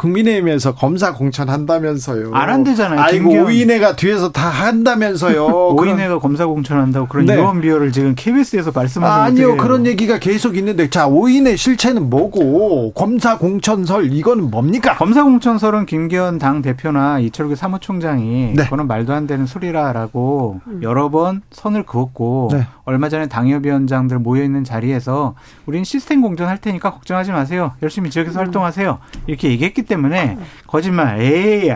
국민의힘에서 0.00 0.74
검사 0.74 1.12
공천한다면서요. 1.12 2.30
안 2.32 2.48
한대잖아요. 2.48 3.00
아이고 3.00 3.44
오인혜가 3.44 3.96
뒤에서 3.96 4.32
다 4.32 4.48
한다면서요. 4.48 5.74
오인혜가 5.76 6.18
검사 6.18 6.46
공천한다고 6.46 7.06
그런 7.06 7.26
네. 7.26 7.36
유언 7.36 7.60
비어를 7.60 7.92
지금 7.92 8.14
KBS에서 8.16 8.72
말씀하시는 8.74 9.24
아니요 9.26 9.56
그런 9.58 9.84
얘기가 9.84 10.18
계속 10.18 10.56
있는데 10.56 10.88
자 10.88 11.06
오인혜 11.06 11.56
실체는 11.56 12.08
뭐고 12.08 12.92
검사 12.94 13.36
공천설 13.36 14.12
이거는 14.12 14.50
뭡니까? 14.50 14.96
검사 14.96 15.22
공천설은 15.22 15.84
김기현 15.84 16.38
당 16.38 16.62
대표나 16.62 17.18
이철규 17.18 17.54
사무총장이 17.54 18.54
네. 18.56 18.64
그거는 18.64 18.86
말도 18.86 19.12
안 19.12 19.26
되는 19.26 19.44
소리라라고 19.44 20.60
음. 20.66 20.80
여러 20.82 21.10
번 21.10 21.42
선을 21.50 21.84
그었고 21.84 22.48
네. 22.52 22.66
얼마 22.84 23.08
전에 23.08 23.28
당협위원장들 23.28 24.18
모여 24.18 24.42
있는 24.42 24.64
자리에서 24.64 25.34
우리는 25.66 25.84
시스템 25.84 26.22
공천할 26.22 26.58
테니까 26.58 26.90
걱정하지 26.90 27.32
마세요. 27.32 27.72
열심히 27.82 28.10
지역에서 28.10 28.40
음. 28.40 28.44
활동하세요. 28.46 28.98
이렇게 29.26 29.50
얘기했기 29.50 29.82
때문에 29.90 30.38
거짓말 30.66 31.20
에이 31.20 31.70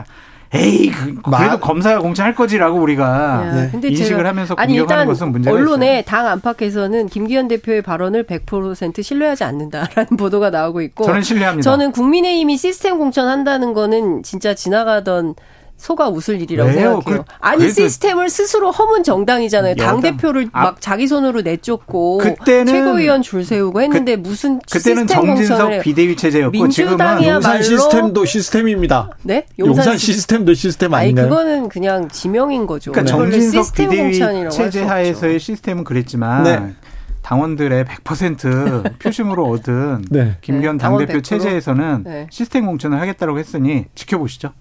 에이 0.54 0.90
그, 0.90 1.20
그래도 1.22 1.58
검사 1.58 1.98
공천할 1.98 2.34
거지라고 2.34 2.78
우리가 2.78 3.52
네. 3.54 3.68
근데 3.72 3.88
인식을 3.88 4.24
하면서 4.24 4.54
공격하는 4.54 5.06
것은 5.06 5.32
문제가 5.32 5.54
언론에 5.54 6.00
있어요. 6.00 6.02
당 6.04 6.28
안팎에서는 6.28 7.08
김기현 7.08 7.48
대표의 7.48 7.82
발언을 7.82 8.24
100% 8.24 9.02
신뢰하지 9.02 9.44
않는다라는 9.44 10.16
보도가 10.16 10.50
나오고 10.50 10.80
있고 10.82 11.04
저는 11.04 11.22
신뢰합니다. 11.22 11.68
저는 11.68 11.92
국민의힘이 11.92 12.56
시스템 12.56 12.98
공천한다는 12.98 13.74
거는 13.74 14.22
진짜 14.22 14.54
지나가던 14.54 15.34
소가 15.76 16.08
웃을 16.08 16.40
일이라고 16.40 16.70
왜요? 16.70 17.00
생각해요. 17.00 17.24
그, 17.24 17.32
아니 17.40 17.70
시스템을 17.70 18.30
스스로 18.30 18.70
허문 18.70 19.02
정당이잖아요. 19.02 19.74
당 19.74 20.00
대표를 20.00 20.48
아, 20.52 20.62
막 20.62 20.80
자기 20.80 21.06
손으로 21.06 21.42
내쫓고 21.42 22.18
그때는, 22.18 22.66
최고위원 22.66 23.22
줄 23.22 23.44
세우고 23.44 23.82
했는데 23.82 24.16
그, 24.16 24.20
무슨 24.20 24.60
그때는 24.70 25.06
정진석 25.06 25.82
비대위 25.82 26.16
체제였고 26.16 26.68
지금은 26.68 27.24
용산 27.24 27.62
시스템도 27.62 28.24
시스템입니다. 28.24 29.10
네? 29.22 29.46
용산, 29.58 29.76
용산 29.76 29.98
시스템도 29.98 30.54
시스템 30.54 30.94
아닌가요? 30.94 31.26
아니 31.26 31.30
그거는 31.30 31.68
그냥 31.68 32.08
지명인 32.08 32.66
거죠. 32.66 32.92
그러니까 32.92 33.16
정진석 33.16 33.74
비대위 33.74 34.18
체제 34.50 34.82
하에서의 34.82 35.38
시스템은 35.40 35.84
그랬지만 35.84 36.44
네. 36.44 36.74
당원들의 37.22 37.84
100% 37.84 38.98
표심으로 39.00 39.46
얻은 39.48 40.04
네. 40.10 40.36
김기현 40.40 40.78
네, 40.78 40.82
당대표 40.82 41.20
체제에서는 41.20 42.04
네. 42.04 42.26
시스템 42.30 42.66
공천을 42.66 43.00
하겠다고 43.00 43.38
했으니 43.38 43.86
지켜보시죠. 43.94 44.52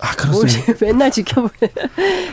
아, 0.00 0.14
그렇습니다. 0.16 0.74
맨날 0.84 1.10
지켜보는. 1.10 1.50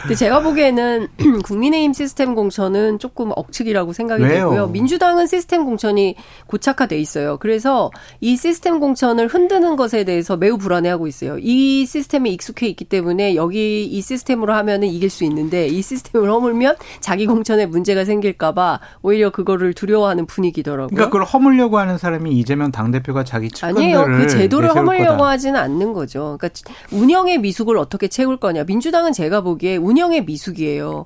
근데 0.01 0.15
제가 0.15 0.41
보기에는 0.41 1.07
국민의힘 1.43 1.93
시스템 1.93 2.35
공천은 2.35 2.99
조금 2.99 3.31
억측이라고 3.35 3.93
생각이 3.93 4.23
왜요? 4.23 4.49
되고요. 4.49 4.67
민주당은 4.67 5.27
시스템 5.27 5.65
공천이 5.65 6.15
고착화돼 6.47 6.97
있어요. 6.99 7.37
그래서 7.37 7.91
이 8.21 8.37
시스템 8.37 8.79
공천을 8.79 9.27
흔드는 9.27 9.75
것에 9.75 10.03
대해서 10.03 10.37
매우 10.37 10.57
불안해하고 10.57 11.07
있어요. 11.07 11.37
이 11.39 11.85
시스템에 11.85 12.29
익숙해 12.29 12.67
있기 12.67 12.85
때문에 12.85 13.35
여기 13.35 13.85
이 13.85 14.01
시스템으로 14.01 14.53
하면은 14.53 14.87
이길 14.87 15.09
수 15.09 15.23
있는데 15.25 15.67
이 15.67 15.81
시스템을 15.81 16.29
허물면 16.29 16.75
자기 17.01 17.25
공천에 17.25 17.65
문제가 17.65 18.05
생길까봐 18.05 18.79
오히려 19.01 19.29
그거를 19.29 19.73
두려워하는 19.73 20.25
분위기더라고요. 20.25 20.87
그러니까 20.87 21.05
그걸 21.09 21.23
허물려고 21.25 21.77
하는 21.79 21.97
사람이 21.97 22.31
이재명 22.31 22.71
당대표가 22.71 23.23
자기 23.23 23.49
측근들을 23.49 23.81
아니에요. 23.81 24.05
그 24.05 24.27
제도를 24.29 24.69
허물려고 24.75 25.17
거다. 25.17 25.29
하지는 25.29 25.59
않는 25.59 25.93
거죠. 25.93 26.37
그러니까 26.39 26.49
운영의 26.91 27.39
미수 27.39 27.56
미숙을 27.57 27.77
어떻게 27.77 28.07
채울 28.07 28.37
거냐. 28.37 28.63
민주당은 28.65 29.13
제가 29.13 29.41
보기에 29.41 29.77
운영의 29.77 30.25
미숙이에요. 30.25 31.05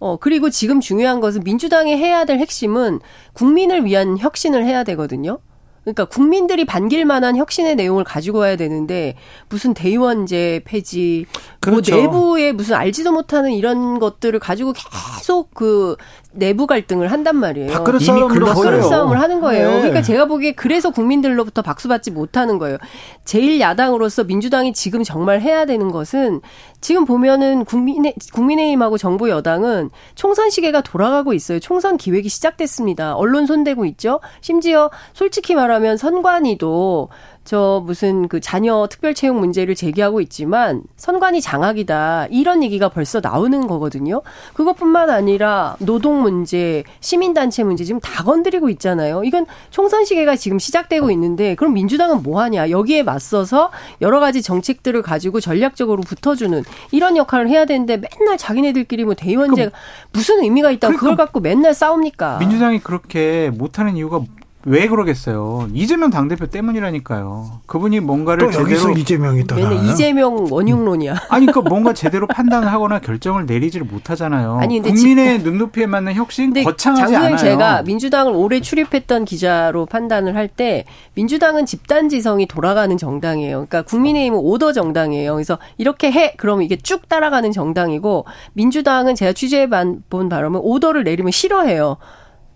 어, 0.00 0.16
그리고 0.16 0.50
지금 0.50 0.80
중요한 0.80 1.20
것은 1.20 1.44
민주당이 1.44 1.96
해야 1.96 2.24
될 2.24 2.38
핵심은 2.38 3.00
국민을 3.34 3.84
위한 3.84 4.18
혁신을 4.18 4.64
해야 4.64 4.82
되거든요. 4.82 5.38
그러니까 5.84 6.04
국민들이 6.04 6.64
반길 6.64 7.04
만한 7.04 7.36
혁신의 7.36 7.74
내용을 7.74 8.04
가지고 8.04 8.38
와야 8.38 8.54
되는데 8.54 9.16
무슨 9.48 9.74
대의원제 9.74 10.62
폐지, 10.64 11.26
뭐 11.32 11.46
그렇죠. 11.60 11.94
뭐 11.94 12.02
내부에 12.02 12.52
무슨 12.52 12.76
알지도 12.76 13.10
못하는 13.10 13.50
이런 13.52 13.98
것들을 13.98 14.38
가지고 14.38 14.74
계속 14.74 15.52
그 15.54 15.96
내부 16.32 16.66
갈등을 16.66 17.12
한단 17.12 17.36
말이에요. 17.36 17.70
밥그릇 17.72 18.02
싸움으로 18.02 18.46
밥그릇 18.46 18.84
싸움을 18.84 19.20
하는 19.20 19.40
거예요. 19.40 19.68
네. 19.68 19.76
그러니까 19.78 20.02
제가 20.02 20.26
보기에 20.26 20.52
그래서 20.52 20.90
국민들로부터 20.90 21.62
박수 21.62 21.88
받지 21.88 22.10
못하는 22.10 22.58
거예요. 22.58 22.78
제일 23.24 23.60
야당으로서 23.60 24.24
민주당이 24.24 24.72
지금 24.72 25.04
정말 25.04 25.40
해야 25.40 25.66
되는 25.66 25.90
것은 25.90 26.40
지금 26.80 27.04
보면은 27.04 27.64
국민의 27.64 28.14
국민의힘하고 28.32 28.98
정부 28.98 29.30
여당은 29.30 29.90
총선 30.14 30.50
시계가 30.50 30.80
돌아가고 30.80 31.32
있어요. 31.32 31.60
총선 31.60 31.96
기획이 31.96 32.28
시작됐습니다. 32.28 33.14
언론 33.14 33.46
손대고 33.46 33.84
있죠. 33.86 34.20
심지어 34.40 34.90
솔직히 35.12 35.54
말하면 35.54 35.96
선관위도 35.96 37.08
저 37.44 37.82
무슨 37.84 38.28
그 38.28 38.40
자녀 38.40 38.86
특별 38.88 39.14
채용 39.14 39.40
문제를 39.40 39.74
제기하고 39.74 40.20
있지만 40.20 40.82
선관위 40.96 41.40
장악이다 41.40 42.28
이런 42.30 42.62
얘기가 42.62 42.88
벌써 42.88 43.20
나오는 43.20 43.66
거거든요. 43.66 44.22
그것뿐만 44.54 45.10
아니라 45.10 45.76
노동 45.80 46.22
문제, 46.22 46.84
시민 47.00 47.34
단체 47.34 47.64
문제 47.64 47.84
지금 47.84 48.00
다 48.00 48.22
건드리고 48.22 48.68
있잖아요. 48.70 49.24
이건 49.24 49.46
총선 49.70 50.04
시계가 50.04 50.36
지금 50.36 50.58
시작되고 50.58 51.10
있는데 51.10 51.54
그럼 51.56 51.74
민주당은 51.74 52.22
뭐 52.22 52.40
하냐? 52.42 52.70
여기에 52.70 53.02
맞서서 53.02 53.70
여러 54.00 54.20
가지 54.20 54.42
정책들을 54.42 55.02
가지고 55.02 55.40
전략적으로 55.40 56.02
붙어주는 56.02 56.62
이런 56.92 57.16
역할을 57.16 57.48
해야 57.48 57.64
되는데 57.64 57.96
맨날 57.96 58.38
자기네들끼리 58.38 59.04
뭐 59.04 59.14
대의원제 59.14 59.70
가 59.70 59.70
무슨 60.12 60.42
의미가 60.42 60.70
있다고 60.70 60.96
그러니까 60.96 61.00
그걸 61.00 61.16
갖고 61.16 61.40
맨날 61.40 61.74
싸웁니까? 61.74 62.38
민주당이 62.38 62.80
그렇게 62.80 63.50
못하는 63.52 63.96
이유가 63.96 64.20
왜 64.64 64.86
그러겠어요? 64.86 65.68
이재명 65.74 66.10
당대표 66.10 66.46
때문이라니까요. 66.46 67.62
그분이 67.66 68.00
뭔가를 68.00 68.46
또 68.46 68.52
제대로 68.52 68.92
이재명이 68.92 69.44
또 69.46 69.56
맨날 69.56 69.84
이재명 69.86 70.46
원흉론이야. 70.50 71.14
아니 71.30 71.46
그러니까 71.46 71.68
뭔가 71.68 71.92
제대로 71.92 72.26
판단을 72.28 72.70
하거나 72.70 73.00
결정을 73.00 73.46
내리지를 73.46 73.86
못하잖아요. 73.86 74.58
아니, 74.60 74.80
근데 74.80 74.90
국민의 74.94 75.38
지, 75.38 75.44
눈높이에 75.44 75.86
맞는 75.86 76.14
혁신 76.14 76.52
거창하지 76.52 77.16
않아요. 77.16 77.36
제가 77.36 77.82
민주당을 77.82 78.32
오래 78.34 78.60
출입했던 78.60 79.24
기자로 79.24 79.86
판단을 79.86 80.36
할 80.36 80.52
때 80.54 80.84
민주당은 81.14 81.64
집단 81.64 82.10
지성이 82.10 82.46
돌아가는 82.46 82.94
정당이에요. 82.98 83.66
그러니까 83.66 83.82
국민의힘은 83.82 84.38
오더 84.38 84.72
정당이에요. 84.72 85.32
그래서 85.32 85.56
이렇게 85.78 86.12
해 86.12 86.34
그러면 86.36 86.64
이게 86.64 86.76
쭉 86.76 87.08
따라가는 87.08 87.52
정당이고 87.52 88.26
민주당은 88.52 89.14
제가 89.14 89.32
취재해 89.32 89.66
본 90.10 90.28
바람은 90.28 90.60
오더를 90.62 91.04
내리면 91.04 91.32
싫어해요. 91.32 91.96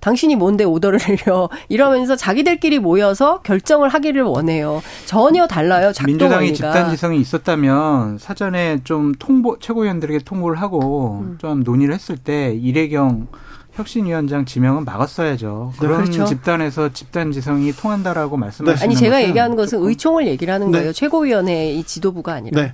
당신이 0.07 0.37
뭔데 0.37 0.63
오더를 0.63 1.01
내려 1.01 1.49
이러면서 1.69 2.15
자기들끼리 2.15 2.79
모여서 2.79 3.41
결정을 3.43 3.89
하기를 3.89 4.23
원해요. 4.23 4.81
전혀 5.05 5.49
달라요. 5.49 5.91
민주당이 6.05 6.55
집단 6.55 6.91
지성이 6.91 7.21
있었다면 7.21 8.19
사전에 8.19 8.79
좀 8.85 9.17
통보 9.19 9.59
최고위원들에게 9.59 10.21
통보를 10.21 10.61
하고 10.63 11.23
음. 11.25 11.39
좀 11.41 11.65
논의를 11.65 11.93
했을 11.93 12.17
때 12.17 12.55
이래경 12.55 13.27
혁신위원장 13.73 14.45
지명은 14.45 14.85
막았어야죠. 14.85 15.73
네, 15.73 15.79
그런 15.81 16.05
그렇죠. 16.05 16.25
집단에서 16.25 16.93
집단 16.93 17.33
지성이 17.33 17.73
통한다라고 17.73 18.37
말씀하시는 18.37 18.83
아니 18.85 18.95
제가 18.97 19.25
얘기하는 19.25 19.57
것은 19.57 19.83
의총을 19.83 20.29
얘기를 20.29 20.55
하는 20.55 20.71
네. 20.71 20.79
거예요. 20.79 20.93
최고위원회 20.93 21.73
이 21.73 21.83
지도부가 21.83 22.35
아니라. 22.35 22.63
네. 22.63 22.73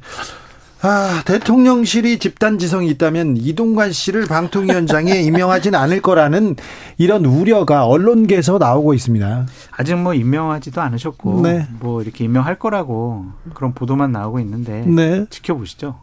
아, 0.84 1.22
대통령실이 1.24 2.18
집단 2.18 2.58
지성이 2.58 2.88
있다면 2.90 3.36
이동관 3.36 3.92
씨를 3.92 4.26
방통위원장에 4.26 5.14
임명하지는 5.22 5.78
않을 5.78 6.02
거라는 6.02 6.56
이런 6.98 7.24
우려가 7.24 7.86
언론계에서 7.86 8.58
나오고 8.58 8.92
있습니다. 8.92 9.46
아직 9.70 9.94
뭐 9.94 10.12
임명하지도 10.12 10.80
않으셨고 10.80 11.42
네. 11.42 11.68
뭐 11.78 12.02
이렇게 12.02 12.24
임명할 12.24 12.58
거라고 12.58 13.26
그런 13.54 13.74
보도만 13.74 14.10
나오고 14.10 14.40
있는데 14.40 14.84
네. 14.84 15.24
지켜보시죠. 15.30 16.00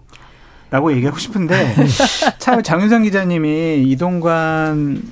라고 0.71 0.93
얘기하고 0.93 1.17
싶은데 1.17 1.75
참 2.39 2.63
장윤상 2.63 3.03
기자님이 3.03 3.83
이동관 3.87 5.03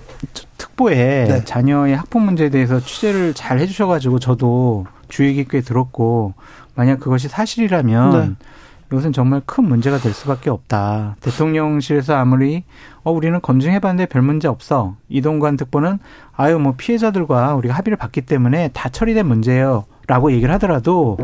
특보에 0.57 1.25
네. 1.27 1.43
자녀의 1.43 1.97
학폭 1.97 2.21
문제에 2.21 2.49
대해서 2.49 2.79
취재를 2.79 3.33
잘 3.33 3.59
해주셔가지고 3.59 4.19
저도 4.19 4.85
주의 5.09 5.33
깊게 5.33 5.61
들었고 5.61 6.35
만약 6.75 6.99
그것이 6.99 7.27
사실이라면 7.27 8.11
네. 8.11 8.45
이것은 8.91 9.11
정말 9.11 9.41
큰 9.45 9.65
문제가 9.65 9.97
될 9.97 10.13
수밖에 10.13 10.49
없다. 10.49 11.17
대통령실에서 11.21 12.15
아무리 12.15 12.63
어 13.03 13.11
우리는 13.11 13.39
검증해봤는데 13.41 14.07
별 14.07 14.21
문제 14.21 14.47
없어. 14.47 14.95
이동관 15.09 15.57
특보는 15.57 15.99
아유 16.35 16.57
뭐 16.57 16.75
피해자들과 16.77 17.55
우리가 17.55 17.73
합의를 17.73 17.97
봤기 17.97 18.21
때문에 18.21 18.69
다 18.69 18.89
처리된 18.89 19.25
문제예요. 19.27 19.85
라고 20.07 20.31
얘기를 20.31 20.53
하더라도 20.53 21.17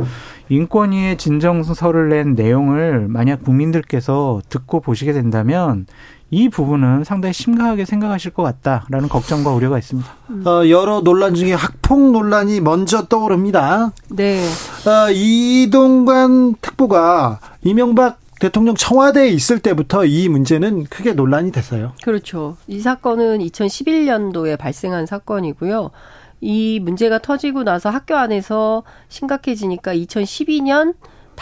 인권위의 0.49 1.17
진정서를 1.17 2.09
낸 2.09 2.35
내용을 2.35 3.07
만약 3.07 3.41
국민들께서 3.43 4.41
듣고 4.49 4.81
보시게 4.81 5.13
된다면 5.13 5.85
이 6.29 6.49
부분은 6.49 7.03
상당히 7.05 7.31
심각하게 7.31 7.85
생각하실 7.85 8.31
것 8.31 8.43
같다라는 8.43 9.07
걱정과 9.07 9.51
우려가 9.51 9.77
있습니다. 9.77 10.09
어, 10.45 10.67
여러 10.67 11.01
논란 11.01 11.33
중에 11.35 11.53
학폭 11.53 12.11
논란이 12.11 12.59
먼저 12.59 13.05
떠오릅니다. 13.05 13.91
네. 14.09 14.43
어, 14.85 15.11
이동관 15.11 16.55
특보가 16.59 17.39
이명박 17.63 18.19
대통령 18.39 18.75
청와대에 18.75 19.29
있을 19.29 19.59
때부터 19.59 20.05
이 20.05 20.27
문제는 20.27 20.85
크게 20.85 21.13
논란이 21.13 21.51
됐어요. 21.51 21.93
그렇죠. 22.03 22.57
이 22.67 22.79
사건은 22.79 23.39
2011년도에 23.39 24.57
발생한 24.57 25.05
사건이고요. 25.05 25.91
이 26.41 26.79
문제가 26.81 27.19
터지고 27.19 27.63
나서 27.63 27.89
학교 27.89 28.15
안에서 28.15 28.83
심각해지니까 29.07 29.95
2012년 29.95 30.93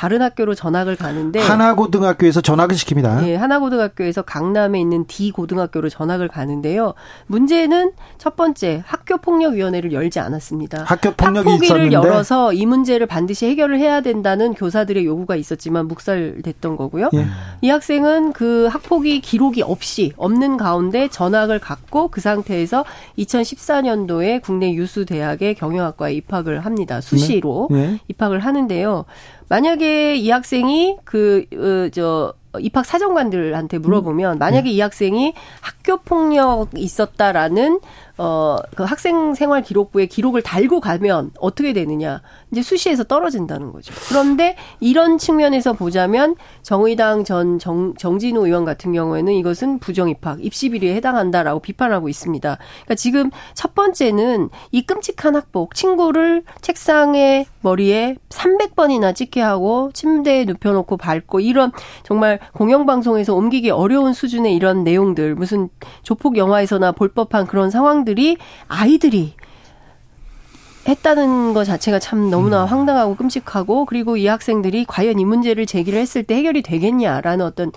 다른 0.02 0.24
학교로 0.24 0.56
전학을 0.56 0.96
가는데 0.96 1.40
하나고등학교에서 1.40 2.42
전학을 2.42 2.76
시킵니다. 2.76 3.22
네, 3.22 3.36
하나고등학교에서 3.36 4.24
강남에 4.24 4.80
있는 4.80 5.06
D 5.06 5.30
고등학교로 5.30 5.90
전학을 5.90 6.28
가는데요. 6.28 6.96
문제는 7.28 7.92
첫 8.18 8.36
번째 8.36 8.82
학교 8.84 9.20
폭력 9.20 9.54
위원회를 9.54 9.94
열지 9.94 10.20
않았습니다. 10.20 10.86
학교 10.88 11.12
폭력이 11.12 11.54
있었는데 11.54 11.94
열어서 11.94 12.52
이 12.52 12.66
문제를 12.66 13.06
반드시 13.06 13.46
해결을 13.46 13.78
해야 13.78 14.02
된다는 14.02 14.56
교사들의 14.56 15.06
요구가 15.06 15.36
있었지만 15.36 15.88
묵살됐던 15.88 16.78
거고요. 16.78 17.12
예. 17.14 17.28
이 17.62 17.70
학생은 17.70 18.34
그 18.34 18.70
학폭위 18.72 19.22
기록이 19.22 19.62
없이 19.62 20.14
없는 20.18 20.58
가운데 20.58 21.10
전학을 21.10 21.60
갔고 21.60 22.08
그 22.08 22.22
상태에서 22.22 22.86
2014년도에 23.20 24.42
국내 24.42 24.74
유수 24.74 25.06
대학의 25.06 25.54
경영학과에 25.54 26.16
입학을 26.16 26.62
합니다. 26.62 27.02
수시로 27.02 27.68
네. 27.70 27.78
네. 27.78 28.00
입학을 28.08 28.40
하는데요. 28.40 29.06
만약에 29.52 30.16
이 30.16 30.30
학생이 30.30 30.96
그저 31.04 32.34
어, 32.54 32.60
입학 32.60 32.86
사정관들한테 32.86 33.80
물어보면 33.80 34.40
만약에 34.40 34.70
네. 34.70 34.76
이 34.76 34.80
학생이 34.80 35.34
학교 35.60 35.98
폭력 35.98 36.70
있었다라는 36.74 37.82
어, 38.24 38.56
그 38.76 38.84
학생 38.84 39.34
생활 39.34 39.64
기록부에 39.64 40.06
기록을 40.06 40.44
달고 40.44 40.80
가면 40.80 41.32
어떻게 41.40 41.74
되느냐. 41.74 42.22
이제 42.52 42.62
수시에서 42.62 43.04
떨어진다는 43.04 43.72
거죠. 43.72 43.96
그런데 44.10 44.56
이런 44.80 45.18
측면에서 45.18 45.74
보자면 45.74 46.36
정의당 46.62 47.24
전 47.24 47.58
정, 47.58 47.96
정진우 47.96 48.46
의원 48.46 48.64
같은 48.64 48.94
경우에는 48.94 49.34
이것은 49.34 49.80
부정입학, 49.80 50.46
입시비리에 50.46 50.94
해당한다라고 50.98 51.62
비판하고 51.62 52.10
있습니다. 52.10 52.58
그러니까 52.58 52.94
지금 52.96 53.32
첫 53.56 53.74
번째는 53.74 54.50
이 54.72 54.84
끔찍한 54.84 55.36
학폭, 55.36 55.74
친구를 55.74 56.44
책상에 56.62 57.48
머리에 57.62 58.18
300번이나 58.30 59.16
찍게 59.16 59.42
하고 59.42 59.90
침대에 59.94 60.46
눕혀놓고 60.46 60.98
밟고 60.98 61.40
이런 61.40 61.72
정말 62.04 62.40
공영방송에서 62.54 63.34
옮기기 63.34 63.72
어려운 63.72 64.14
수준의 64.14 64.56
이런 64.56 64.84
내용들, 64.84 65.34
무슨 65.34 65.70
조폭 66.04 66.38
영화에서나 66.38 66.92
볼 66.92 67.10
법한 67.10 67.48
그런 67.48 67.72
상황들 67.72 68.11
학생들이 68.12 68.38
아이들이 68.68 69.34
했다는 70.88 71.54
것 71.54 71.64
자체가 71.64 72.00
참 72.00 72.30
너무나 72.30 72.64
음. 72.64 72.68
황당하고 72.68 73.16
끔찍하고 73.16 73.86
그리고 73.86 74.18
이 74.18 74.28
학생들이 74.28 74.86
과연 74.86 75.20
이 75.20 75.26
문제를 75.26 75.66
제기를 75.66 76.00
했을 76.00 76.24
때 76.24 76.36
해결이 76.36 76.62
되겠냐라는 76.62 77.46
어떤 77.46 77.72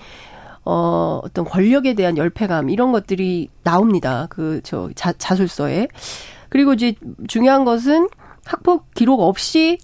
어 0.64 1.20
어떤 1.22 1.44
권력에 1.44 1.94
대한 1.94 2.16
열패감 2.16 2.70
이런 2.70 2.92
것들이 2.92 3.48
나옵니다. 3.62 4.26
그 4.30 4.60
저 4.64 4.90
자술서에. 4.94 5.88
그리고 6.48 6.72
이제 6.72 6.94
중요한 7.28 7.64
것은 7.64 8.08
학폭 8.44 8.94
기록 8.94 9.20
없이 9.20 9.78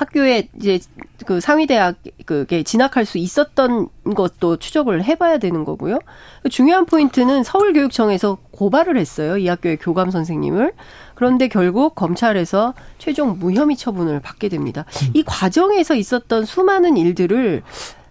학교에 0.00 0.48
이제 0.56 0.80
그 1.26 1.40
상위대학에 1.40 2.62
진학할 2.64 3.04
수 3.04 3.18
있었던 3.18 3.88
것도 4.14 4.56
추적을 4.56 5.04
해봐야 5.04 5.38
되는 5.38 5.64
거고요. 5.64 5.98
중요한 6.50 6.86
포인트는 6.86 7.44
서울교육청에서 7.44 8.38
고발을 8.50 8.96
했어요. 8.96 9.36
이 9.36 9.46
학교의 9.46 9.76
교감 9.76 10.10
선생님을. 10.10 10.72
그런데 11.14 11.48
결국 11.48 11.94
검찰에서 11.94 12.72
최종 12.98 13.38
무혐의 13.38 13.76
처분을 13.76 14.20
받게 14.20 14.48
됩니다. 14.48 14.86
이 15.12 15.22
과정에서 15.22 15.94
있었던 15.94 16.46
수많은 16.46 16.96
일들을 16.96 17.62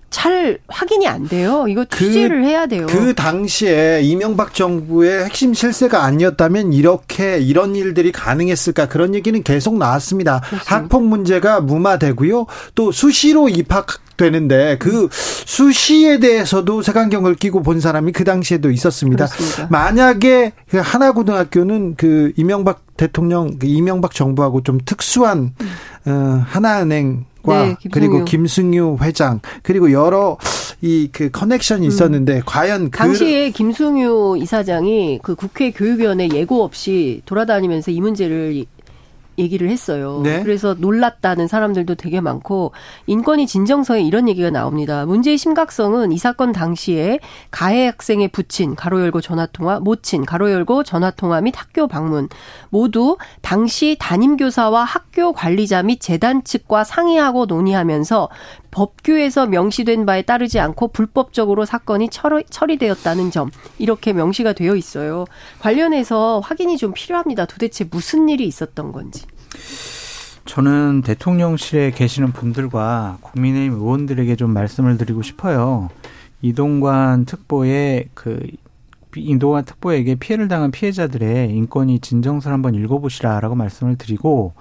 잘 0.10 0.58
확인이 0.68 1.08
안 1.08 1.28
돼요. 1.28 1.66
이거 1.68 1.86
그 1.90 2.06
취재를 2.06 2.42
그, 2.42 2.48
해야 2.48 2.66
돼요. 2.66 2.88
그 2.88 3.14
당시에 3.14 4.02
이명박 4.04 4.54
정부의 4.54 5.26
핵심 5.26 5.54
실세가 5.54 6.04
아니었다면 6.04 6.74
이렇게 6.74 7.38
이런 7.40 7.76
일들이 7.76 8.12
가능했을까 8.12 8.88
그런 8.88 9.14
얘기는 9.14 9.42
계속 9.44 9.78
나왔습니다. 9.78 10.42
그렇습니다. 10.42 10.76
학폭 10.76 11.06
문제가 11.06 11.62
무마되고요. 11.62 12.48
또 12.76 12.92
수시로 12.92 13.50
입학 13.50 13.88
되는데 14.18 14.78
그 14.80 15.08
수시에 15.12 16.20
대해서도 16.20 16.82
색안경을 16.82 17.36
끼고 17.36 17.64
본 17.64 17.80
사람이 17.80 18.12
그 18.12 18.26
당시에도 18.26 18.70
있었습니다. 18.70 19.28
그렇습니다. 19.28 19.68
만약에 19.72 20.52
그 20.70 20.78
하나고등학교는 20.78 21.96
그 21.96 22.34
이명박 22.36 22.82
대통령, 22.98 23.58
그 23.58 23.66
이명박 23.66 24.14
정부하고 24.14 24.62
좀 24.64 24.78
특수한 24.86 25.54
어, 26.06 26.44
하나은행 26.46 27.26
과 27.44 27.66
네, 27.66 27.76
그리고 27.92 28.26
김승유 28.26 28.98
회장 29.02 29.40
그리고 29.64 29.92
여러 29.92 30.38
이 30.82 31.10
그 31.12 31.30
커넥션이 31.30 31.86
음. 31.86 31.88
있었는데 31.88 32.38
음. 32.38 32.42
과연 32.46 32.92
그 32.92 32.98
당시에 32.98 33.50
김승유 33.52 34.38
이사장이 34.40 35.20
그 35.22 35.36
국회 35.36 35.72
교육위원회 35.72 36.30
예고 36.34 36.64
없이 36.64 37.22
돌아다니면서 37.26 37.92
이 37.92 38.00
문제를 38.00 38.66
얘기를 39.40 39.70
했어요. 39.70 40.22
네? 40.24 40.44
그래서 40.44 40.76
놀랐다는 40.78 41.48
사람들도 41.48 41.96
되게 41.96 42.22
많고 42.22 42.72
인권위 43.08 43.48
진정서에 43.48 44.02
이런 44.02 44.28
얘기가 44.30 44.50
나옵니다. 44.50 45.06
문제의 45.06 45.38
심각성은 45.38 46.12
이 46.12 46.18
사건 46.18 46.52
당시에 46.52 47.20
가해 47.52 47.88
학생의 47.88 48.28
부친 48.30 48.76
가로 48.76 49.02
열고 49.02 49.22
전화 49.22 49.46
통화, 49.46 49.80
모친 49.80 50.26
가로 50.26 50.52
열고 50.52 50.84
전화 50.84 51.12
통화 51.12 51.42
및 51.42 51.54
학교 51.58 51.88
방문 51.88 52.30
모두 52.70 53.18
당시 53.42 53.96
담임 54.00 54.38
교사와 54.38 54.84
학교 54.84 55.34
관리자 55.34 55.84
및 55.84 56.00
재단 56.00 56.44
측과 56.44 56.84
상의하고 56.84 57.46
논의하면서 57.46 58.30
법규에서 58.72 59.48
명시된 59.48 60.06
바에 60.06 60.22
따르지 60.22 60.60
않고 60.60 60.90
불법적으로 60.90 61.66
사건이 61.66 62.10
처리되었다는 62.10 63.32
점 63.32 63.50
이렇게 63.78 64.14
명시가 64.14 64.54
되어 64.54 64.76
있어요. 64.76 65.26
관련해서 65.60 66.40
확인이 66.44 66.78
좀 66.78 66.94
필요합니다. 66.94 67.46
도대체 67.46 67.86
무슨 67.90 68.30
일이 68.30 68.46
있었던 68.46 68.92
건지. 68.92 69.26
저는 70.46 71.02
대통령실에 71.04 71.92
계시는 71.92 72.32
분들과 72.32 73.20
국민의힘 73.22 73.74
의원들에게 73.74 74.36
좀 74.36 74.52
말씀을 74.52 74.98
드리고 74.98 75.22
싶어요. 75.22 75.90
이동관 76.42 77.26
특보의 77.26 78.10
그 78.14 78.40
이동관 79.16 79.66
특보에게 79.66 80.16
피해를 80.16 80.48
당한 80.48 80.72
피해자들의 80.72 81.52
인권위 81.52 82.00
진정서를 82.00 82.54
한번 82.54 82.76
읽어보시라라고 82.76 83.56
말씀을 83.56 83.98
드리고 83.98 84.54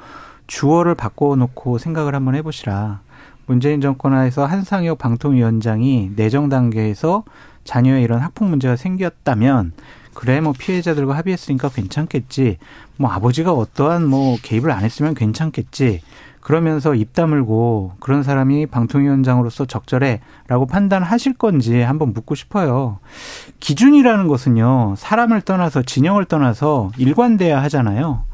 주어를 0.47 0.95
바꿔놓고 0.95 1.79
생각을 1.79 2.15
한번 2.15 2.35
해보시라. 2.35 3.01
문재인 3.49 3.81
정권 3.81 4.13
하에서 4.13 4.45
한상혁 4.45 4.99
방통위원장이 4.99 6.13
내정 6.17 6.51
단계에서 6.51 7.25
자녀의 7.65 8.03
이런 8.03 8.21
학폭 8.21 8.47
문제가 8.47 8.77
생겼다면 8.77 9.73
그래 10.13 10.41
뭐 10.41 10.53
피해자들과 10.53 11.17
합의했으니까 11.17 11.71
괜찮겠지. 11.71 12.59
뭐 12.97 13.11
아버지가 13.11 13.53
어떠한 13.53 14.07
뭐 14.07 14.37
개입을 14.43 14.71
안 14.71 14.85
했으면 14.85 15.15
괜찮겠지. 15.15 16.03
그러면서 16.41 16.95
입 16.95 17.15
다물고 17.15 17.93
그런 18.01 18.23
사람이 18.23 18.67
방통위원장으로서 18.67 19.65
적절해라고 19.65 20.67
판단하실 20.67 21.35
건지 21.35 21.81
한번 21.81 22.13
묻고 22.13 22.35
싶어요. 22.35 22.99
기준이라는 23.61 24.29
것은요 24.29 24.95
사람을 24.99 25.41
떠나서 25.41 25.83
진영을 25.83 26.27
떠나서 26.27 26.91
일관돼야 26.99 27.63
하잖아요. 27.63 28.25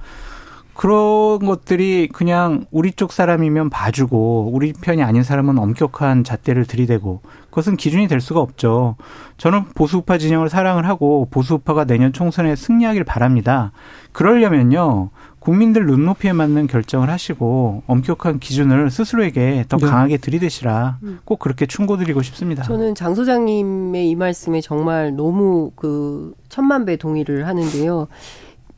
그런 0.75 1.39
것들이 1.39 2.09
그냥 2.13 2.67
우리 2.71 2.93
쪽 2.93 3.13
사람이면 3.13 3.71
봐주고 3.71 4.51
우리 4.53 4.73
편이 4.73 5.03
아닌 5.03 5.23
사람은 5.23 5.59
엄격한 5.59 6.25
잣대를 6.25 6.67
들이대고 6.67 7.21
그것은 7.51 7.77
기준이 7.77 8.09
될 8.09 8.21
수가 8.21 8.41
없죠. 8.41 8.97
저는 9.37 9.67
보수우파 9.75 10.19
진영을 10.19 10.49
사랑을 10.49 10.89
하고 10.89 11.29
보수우파가 11.31 11.85
내년 11.85 12.13
총선에 12.13 12.57
승리하길 12.57 13.05
바랍니다. 13.05 13.71
그러려면요. 14.13 15.11
국민들 15.39 15.85
눈높이에 15.85 16.33
맞는 16.33 16.67
결정을 16.67 17.11
하시고 17.11 17.83
엄격한 17.87 18.39
기준을 18.39 18.91
스스로에게 18.91 19.67
더 19.69 19.77
네. 19.77 19.87
강하게 19.87 20.17
들이대시라 20.17 20.99
음. 21.03 21.21
꼭 21.27 21.39
그렇게 21.39 21.67
충고드리고 21.67 22.23
싶습니다. 22.23 22.63
저는 22.63 22.95
장 22.95 23.15
소장님의 23.15 24.09
이 24.09 24.15
말씀에 24.15 24.63
정말 24.63 25.15
너무 25.15 25.71
그 25.77 26.33
천만 26.49 26.87
배 26.87 26.97
동의를 26.97 27.47
하는데요. 27.47 28.09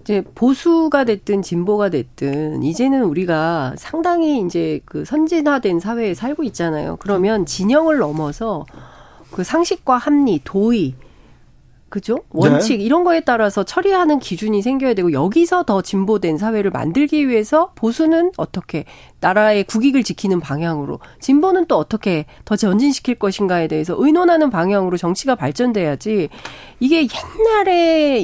이제 0.06 0.22
보수가 0.36 1.02
됐든 1.02 1.42
진보가 1.42 1.88
됐든 1.88 2.62
이제는 2.62 3.02
우리가 3.02 3.74
상당히 3.76 4.40
이제 4.40 4.80
그 4.84 5.04
선진화된 5.04 5.80
사회에 5.80 6.14
살고 6.14 6.44
있잖아요. 6.44 6.96
그러면 7.00 7.44
진영을 7.44 7.98
넘어서 7.98 8.64
그 9.32 9.42
상식과 9.42 9.96
합리, 9.96 10.40
도의, 10.44 10.94
그죠? 11.88 12.18
원칙 12.30 12.76
네. 12.76 12.84
이런 12.84 13.02
거에 13.02 13.18
따라서 13.20 13.64
처리하는 13.64 14.20
기준이 14.20 14.62
생겨야 14.62 14.94
되고 14.94 15.10
여기서 15.10 15.64
더 15.64 15.82
진보된 15.82 16.38
사회를 16.38 16.70
만들기 16.70 17.28
위해서 17.28 17.72
보수는 17.74 18.30
어떻게 18.36 18.84
나라의 19.18 19.64
국익을 19.64 20.04
지키는 20.04 20.38
방향으로 20.38 21.00
진보는 21.18 21.66
또 21.66 21.78
어떻게 21.78 22.26
더 22.44 22.54
전진시킬 22.54 23.16
것인가에 23.16 23.66
대해서 23.66 23.96
의논하는 23.98 24.50
방향으로 24.50 24.96
정치가 24.96 25.34
발전돼야지 25.34 26.28
이게 26.78 27.08
옛날에 27.08 28.20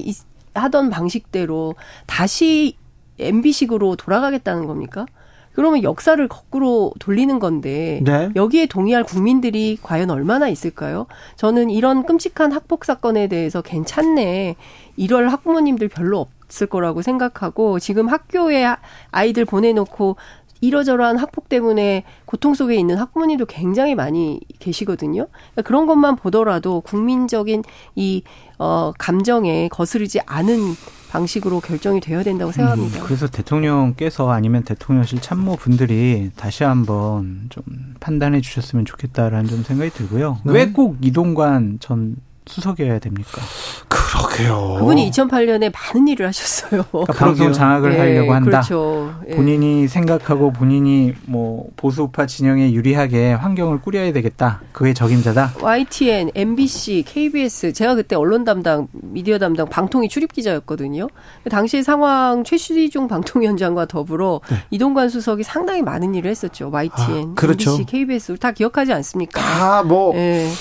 하던 0.55 0.91
방식대로 0.91 1.75
다시 2.07 2.77
MB식으로 3.19 3.97
돌아가겠다는 3.97 4.67
겁니까? 4.67 5.07
그러면 5.55 5.83
역사를 5.83 6.27
거꾸로 6.29 6.93
돌리는 6.99 7.39
건데 7.39 8.01
네. 8.05 8.31
여기에 8.35 8.67
동의할 8.67 9.05
국민들이 9.05 9.79
과연 9.83 10.11
얼마나 10.11 10.49
있을까요? 10.49 11.07
저는 11.37 11.69
이런 11.71 12.07
끔찍한 12.07 12.53
학폭 12.53 12.85
사건에 12.85 13.29
대해서 13.29 13.61
괜찮네. 13.61 14.57
이럴 14.97 15.29
학부모님들 15.29 15.89
별로 15.89 16.21
없을 16.21 16.67
거라고 16.67 17.03
생각하고 17.03 17.79
지금 17.79 18.09
학교에 18.09 18.67
아이들 19.11 19.45
보내놓고 19.45 20.17
이러저러한 20.63 21.19
학폭 21.19 21.49
때문에 21.49 22.05
고통 22.25 22.55
속에 22.55 22.77
있는 22.77 22.97
학부모님도 22.97 23.47
굉장히 23.47 23.97
많이 23.97 24.41
계시거든요. 24.61 25.27
그러니까 25.27 25.63
그런 25.63 25.87
것만 25.87 26.17
보더라도 26.17 26.81
국민적인 26.83 27.65
이 27.97 28.23
어, 28.63 28.93
감정에 28.97 29.67
거스르지 29.67 30.21
않은 30.25 30.77
방식으로 31.11 31.59
결정이 31.59 32.01
되어야 32.01 32.23
된다고 32.23 32.53
생각합니다. 32.53 33.01
음, 33.01 33.05
그래서 33.05 33.27
대통령께서 33.27 34.31
아니면 34.31 34.63
대통령실 34.63 35.21
참모 35.21 35.57
분들이 35.57 36.31
다시 36.37 36.63
한번 36.63 37.47
좀 37.49 37.65
판단해 37.99 38.41
주셨으면 38.41 38.85
좋겠다라는 38.85 39.49
좀 39.49 39.65
생각이 39.65 39.91
들고요. 39.91 40.39
네. 40.45 40.53
왜꼭 40.53 40.99
이동관 41.01 41.79
전 41.81 42.17
수석이어야 42.47 42.99
됩니까? 42.99 43.41
그러게요. 43.89 44.77
그분이 44.81 45.11
2008년에 45.11 45.73
많은 45.73 46.09
일을 46.09 46.27
하셨어요. 46.27 46.85
그러니까 46.91 47.13
방송 47.13 47.53
장악을 47.53 47.91
네, 47.91 47.99
하려고 47.99 48.35
한다. 48.35 48.51
그렇죠. 48.51 49.15
네. 49.27 49.37
본인이 49.37 49.87
생각하고 49.87 50.53
본인이 50.53 51.15
뭐 51.25 51.69
보수우파 51.77 52.27
진영에 52.27 52.73
유리하게 52.73 53.33
환경을 53.35 53.81
꾸려야 53.81 54.13
되겠다. 54.13 54.61
그의 54.73 54.93
적임자다. 54.95 55.55
YTN, 55.61 56.31
MBC, 56.35 57.05
KBS 57.07 57.73
제가 57.73 57.95
그때 57.95 58.17
언론 58.17 58.45
담당, 58.45 58.89
미디어 58.93 59.39
담당 59.39 59.69
방통위 59.69 60.09
출입 60.09 60.33
기자였거든요. 60.33 61.09
당시 61.49 61.83
상황 61.83 62.45
최수희중 62.45 63.09
방통위원장과 63.09 63.87
더불어 63.87 64.41
네. 64.51 64.57
이동관 64.71 65.09
수석이 65.09 65.43
상당히 65.45 65.83
많은 65.83 66.15
일을 66.15 66.31
했었죠. 66.31 66.71
YTN, 66.71 67.31
아, 67.31 67.35
그렇죠. 67.35 67.73
MBC, 67.73 67.85
KBS 67.87 68.37
다 68.39 68.51
기억하지 68.53 68.93
않습니까? 68.93 69.41
다 69.41 69.83
뭐다 69.83 70.19
네. 70.19 70.53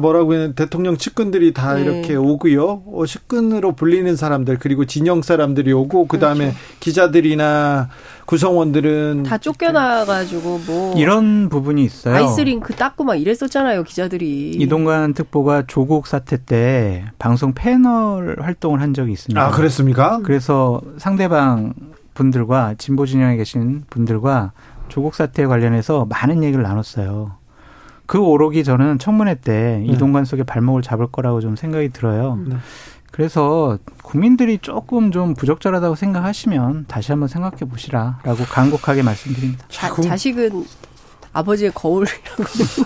뭐라고 0.00 0.32
하는 0.32 0.54
대통령 0.54 0.96
측근 0.96 1.25
들이 1.30 1.52
다 1.52 1.74
네. 1.74 1.82
이렇게 1.82 2.14
오고요. 2.14 2.82
어, 2.86 3.06
측근으로 3.06 3.72
불리는 3.72 4.14
사람들 4.16 4.58
그리고 4.58 4.84
진영 4.84 5.22
사람들이 5.22 5.72
오고 5.72 6.06
그다음에 6.06 6.46
그렇죠. 6.46 6.58
기자들이나 6.80 7.88
구성원들은 8.26 9.22
다 9.24 9.38
쫓겨나가지고 9.38 10.60
뭐 10.66 10.94
이런 10.96 11.48
부분이 11.48 11.84
있어요. 11.84 12.14
아이스링크 12.14 12.74
닦고 12.74 13.04
막 13.04 13.16
이랬었잖아요 13.16 13.84
기자들이. 13.84 14.50
이동관 14.58 15.14
특보가 15.14 15.64
조국 15.66 16.06
사태 16.06 16.36
때 16.36 17.04
방송 17.18 17.54
패널 17.54 18.36
활동을 18.40 18.80
한 18.80 18.94
적이 18.94 19.12
있습니다. 19.12 19.40
아 19.40 19.50
그랬습니까? 19.50 20.20
그래서 20.22 20.80
상대방 20.98 21.74
분들과 22.14 22.74
진보 22.78 23.06
진영에 23.06 23.36
계신 23.36 23.84
분들과 23.90 24.52
조국 24.88 25.14
사태에 25.14 25.46
관련해서 25.46 26.06
많은 26.08 26.42
얘기를 26.42 26.62
나눴어요. 26.62 27.35
그 28.06 28.18
오록이 28.18 28.64
저는 28.64 28.98
청문회 28.98 29.36
때 29.36 29.82
네. 29.84 29.92
이동관 29.92 30.24
속에 30.24 30.44
발목을 30.44 30.82
잡을 30.82 31.06
거라고 31.08 31.40
좀 31.40 31.56
생각이 31.56 31.90
들어요. 31.90 32.38
네. 32.46 32.56
그래서 33.10 33.78
국민들이 34.02 34.58
조금 34.58 35.10
좀 35.10 35.34
부적절하다고 35.34 35.94
생각하시면 35.94 36.84
다시 36.86 37.12
한번 37.12 37.28
생각해 37.28 37.60
보시라라고 37.60 38.44
간곡하게 38.50 39.02
말씀드립니다. 39.02 39.64
자, 39.68 39.94
자식은 39.94 40.66
아버지의 41.32 41.72
거울이라고. 41.74 42.18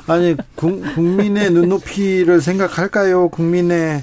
아니 0.06 0.36
국 0.54 0.82
민의 1.00 1.50
눈높이를 1.50 2.40
생각할까요? 2.40 3.28
국민의 3.28 4.02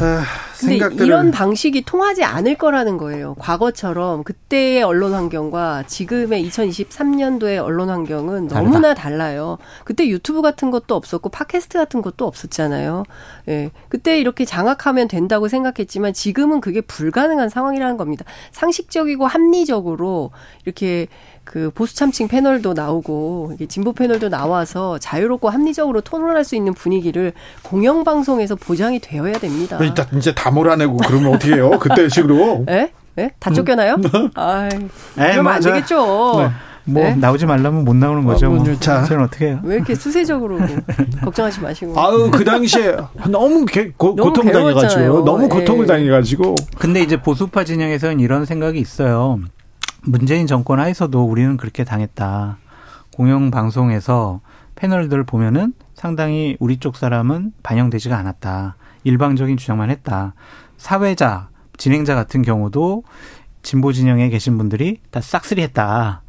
아, 0.00 0.24
근데 0.58 0.76
이런 1.04 1.30
방식이 1.30 1.82
통하지 1.82 2.24
않을 2.24 2.56
거라는 2.56 2.98
거예요. 2.98 3.34
과거처럼 3.38 4.24
그때의 4.24 4.82
언론 4.82 5.14
환경과 5.14 5.84
지금의 5.86 6.44
2023년도의 6.48 7.62
언론 7.62 7.90
환경은 7.90 8.48
너무나 8.48 8.94
달라요. 8.94 9.58
그때 9.84 10.08
유튜브 10.08 10.42
같은 10.42 10.72
것도 10.72 10.96
없었고 10.96 11.28
팟캐스트 11.28 11.78
같은 11.78 12.02
것도 12.02 12.26
없었잖아요. 12.26 13.04
예. 13.48 13.70
그때 13.88 14.18
이렇게 14.18 14.44
장악하면 14.44 15.06
된다고 15.06 15.46
생각했지만 15.46 16.12
지금은 16.12 16.60
그게 16.60 16.80
불가능한 16.80 17.48
상황이라는 17.48 17.96
겁니다. 17.96 18.24
상식적이고 18.50 19.26
합리적으로 19.26 20.32
이렇게 20.64 21.06
그 21.44 21.70
보수 21.70 21.94
참칭 21.94 22.26
패널도 22.28 22.72
나오고 22.74 23.56
진보 23.68 23.92
패널도 23.92 24.28
나와서 24.28 24.98
자유롭고 24.98 25.50
합리적으로 25.50 26.00
토론할 26.00 26.44
수 26.44 26.56
있는 26.56 26.74
분위기를 26.74 27.32
공영 27.62 28.04
방송에서 28.04 28.56
보장이 28.56 28.98
되어야 28.98 29.38
됩니다. 29.38 29.78
일단 29.80 30.06
이제 30.16 30.34
다 30.34 30.50
몰아내고 30.50 30.96
그러면 30.96 31.34
어떻게 31.34 31.54
해요? 31.54 31.70
그때 31.78 32.08
식으로? 32.10 32.64
예? 32.70 32.92
예? 33.18 33.30
다 33.38 33.50
쫓겨나요? 33.52 33.94
음. 33.94 34.30
아이, 34.34 34.68
그러면 35.14 35.52
안 35.52 35.60
되겠죠. 35.60 36.34
네. 36.38 36.50
뭐 36.86 37.02
네? 37.02 37.14
나오지 37.14 37.46
말라면 37.46 37.84
못 37.84 37.96
나오는 37.96 38.24
거죠. 38.24 38.46
아, 38.46 38.48
뭐. 38.50 38.74
자, 38.78 39.04
저는 39.04 39.24
어떻게 39.24 39.46
해요? 39.46 39.60
왜 39.62 39.76
이렇게 39.76 39.94
수세적으로 39.94 40.58
걱정하지 41.22 41.60
마시고. 41.60 41.98
아우 41.98 42.30
그 42.30 42.44
당시에 42.44 42.96
너무 43.30 43.64
개, 43.64 43.90
고, 43.92 44.14
고통 44.14 44.50
당해가지고 44.52 45.24
너무 45.24 45.48
고통을 45.48 45.84
예. 45.84 45.86
당해가지고. 45.86 46.54
근데 46.78 47.00
이제 47.00 47.16
보수파 47.20 47.64
진영에서는 47.64 48.20
이런 48.20 48.44
생각이 48.44 48.78
있어요. 48.78 49.38
문재인 50.06 50.46
정권 50.46 50.80
하에서도 50.80 51.24
우리는 51.24 51.56
그렇게 51.56 51.84
당했다. 51.84 52.58
공영방송에서 53.14 54.40
패널들을 54.74 55.24
보면은 55.24 55.72
상당히 55.94 56.56
우리 56.60 56.78
쪽 56.78 56.96
사람은 56.96 57.52
반영되지가 57.62 58.16
않았다. 58.16 58.76
일방적인 59.04 59.56
주장만 59.56 59.90
했다. 59.90 60.34
사회자, 60.76 61.48
진행자 61.76 62.14
같은 62.14 62.42
경우도 62.42 63.04
진보 63.62 63.92
진영에 63.92 64.28
계신 64.28 64.58
분들이 64.58 65.00
다 65.10 65.20
싹쓸이 65.20 65.62
했다. 65.62 66.22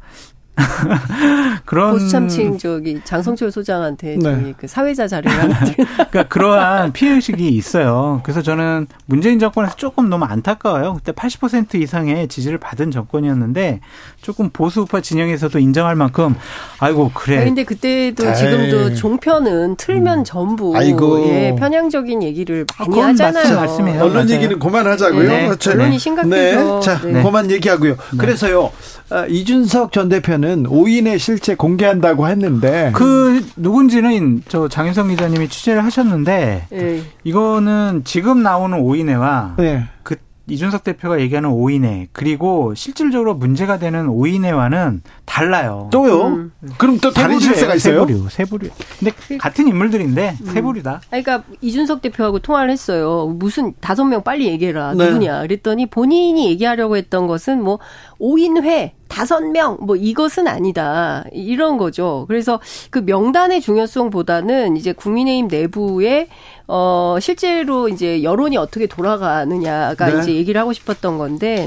그런 1.64 1.92
보수참칭 1.92 2.58
저기 2.58 3.00
장성철 3.04 3.50
소장한테 3.50 4.16
네. 4.20 4.54
그 4.56 4.66
사회자 4.66 5.06
자료를 5.06 5.38
그러니까 6.10 6.22
그러한 6.28 6.92
피해 6.92 7.12
의식이 7.14 7.48
있어요. 7.48 8.20
그래서 8.22 8.42
저는 8.42 8.86
문재인 9.06 9.38
정권에서 9.38 9.76
조금 9.76 10.08
너무 10.08 10.24
안타까워요. 10.24 10.94
그때 10.94 11.12
80% 11.12 11.74
이상의 11.76 12.28
지지를 12.28 12.58
받은 12.58 12.90
정권이었는데 12.90 13.80
조금 14.22 14.50
보수 14.50 14.82
우파 14.82 15.00
진영에서도 15.00 15.58
인정할 15.58 15.94
만큼 15.94 16.34
아이고 16.78 17.10
그래. 17.14 17.44
근데 17.44 17.64
그때도 17.64 18.26
에이. 18.28 18.34
지금도 18.36 18.94
종편은 18.94 19.76
틀면 19.76 20.20
음. 20.20 20.24
전부 20.24 20.76
아이고. 20.76 21.26
예, 21.28 21.54
편향적인 21.58 22.22
얘기를 22.22 22.64
많이 22.78 23.02
아, 23.02 23.06
하잖아요. 23.08 23.56
말씀이에요. 23.56 24.00
언론 24.02 24.14
맞아요. 24.14 24.30
얘기는 24.30 24.58
그만하자고요. 24.58 25.28
네. 25.28 25.46
그렇죠. 25.46 25.70
언론이 25.72 25.98
심각해서. 25.98 26.30
네. 26.34 26.80
자, 26.80 27.00
네. 27.02 27.22
그만 27.22 27.50
얘기하고요. 27.50 27.92
네. 27.92 28.16
그래서요. 28.18 28.70
아, 29.10 29.24
이준석 29.26 29.92
전 29.92 30.08
대표는 30.08 30.45
오인의 30.68 31.18
실체 31.18 31.54
공개한다고 31.54 32.28
했는데 32.28 32.92
그 32.94 33.44
누군지는 33.56 34.42
저 34.48 34.68
장윤성 34.68 35.08
기자님이 35.08 35.48
취재를 35.48 35.84
하셨는데 35.84 36.66
네. 36.70 37.02
이거는 37.24 38.02
지금 38.04 38.42
나오는 38.42 38.78
오인회와 38.78 39.54
네. 39.58 39.84
그 40.02 40.16
이준석 40.48 40.84
대표가 40.84 41.20
얘기하는 41.20 41.50
오인회 41.50 42.08
그리고 42.12 42.72
실질적으로 42.74 43.34
문제가 43.34 43.78
되는 43.78 44.08
오인회와는 44.08 45.02
달라요. 45.24 45.88
또요? 45.92 46.28
음. 46.28 46.52
그럼 46.78 46.98
또 46.98 47.10
다른 47.10 47.40
실세가 47.40 47.74
있어요? 47.74 48.06
세부류, 48.06 48.28
세부류. 48.30 48.68
근데 48.98 49.12
그, 49.28 49.62
인물들인데 49.68 50.36
음. 50.40 50.46
세부류다. 50.46 51.00
그러니까 51.08 51.42
이준석 51.60 52.00
대표하고 52.00 52.38
통화를 52.38 52.70
했어요. 52.70 53.26
무슨 53.36 53.74
다섯 53.80 54.04
명 54.04 54.22
빨리 54.22 54.46
얘기해라. 54.46 54.94
네. 54.94 55.06
누구냐? 55.06 55.42
그랬더니 55.42 55.86
본인이 55.86 56.48
얘기하려고 56.50 56.96
했던 56.96 57.26
것은 57.26 57.62
뭐 57.62 57.80
오인회 58.18 58.94
다섯 59.08 59.40
명, 59.40 59.78
뭐 59.80 59.96
이것은 59.96 60.46
아니다. 60.48 61.24
이런 61.32 61.78
거죠. 61.78 62.24
그래서 62.28 62.60
그 62.90 62.98
명단의 62.98 63.60
중요성보다는 63.60 64.76
이제 64.76 64.92
국민의힘 64.92 65.48
내부에 65.48 66.28
어, 66.66 67.16
실제로 67.20 67.88
이제 67.88 68.22
여론이 68.22 68.56
어떻게 68.56 68.86
돌아가느냐가 68.86 70.06
네. 70.06 70.20
이제 70.20 70.34
얘기를 70.34 70.60
하고 70.60 70.72
싶었던 70.72 71.18
건데, 71.18 71.66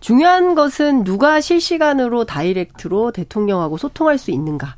중요한 0.00 0.54
것은 0.54 1.04
누가 1.04 1.40
실시간으로 1.40 2.24
direct로 2.24 3.12
대통령하고 3.12 3.76
소통할 3.78 4.18
수 4.18 4.30
있는가. 4.30 4.76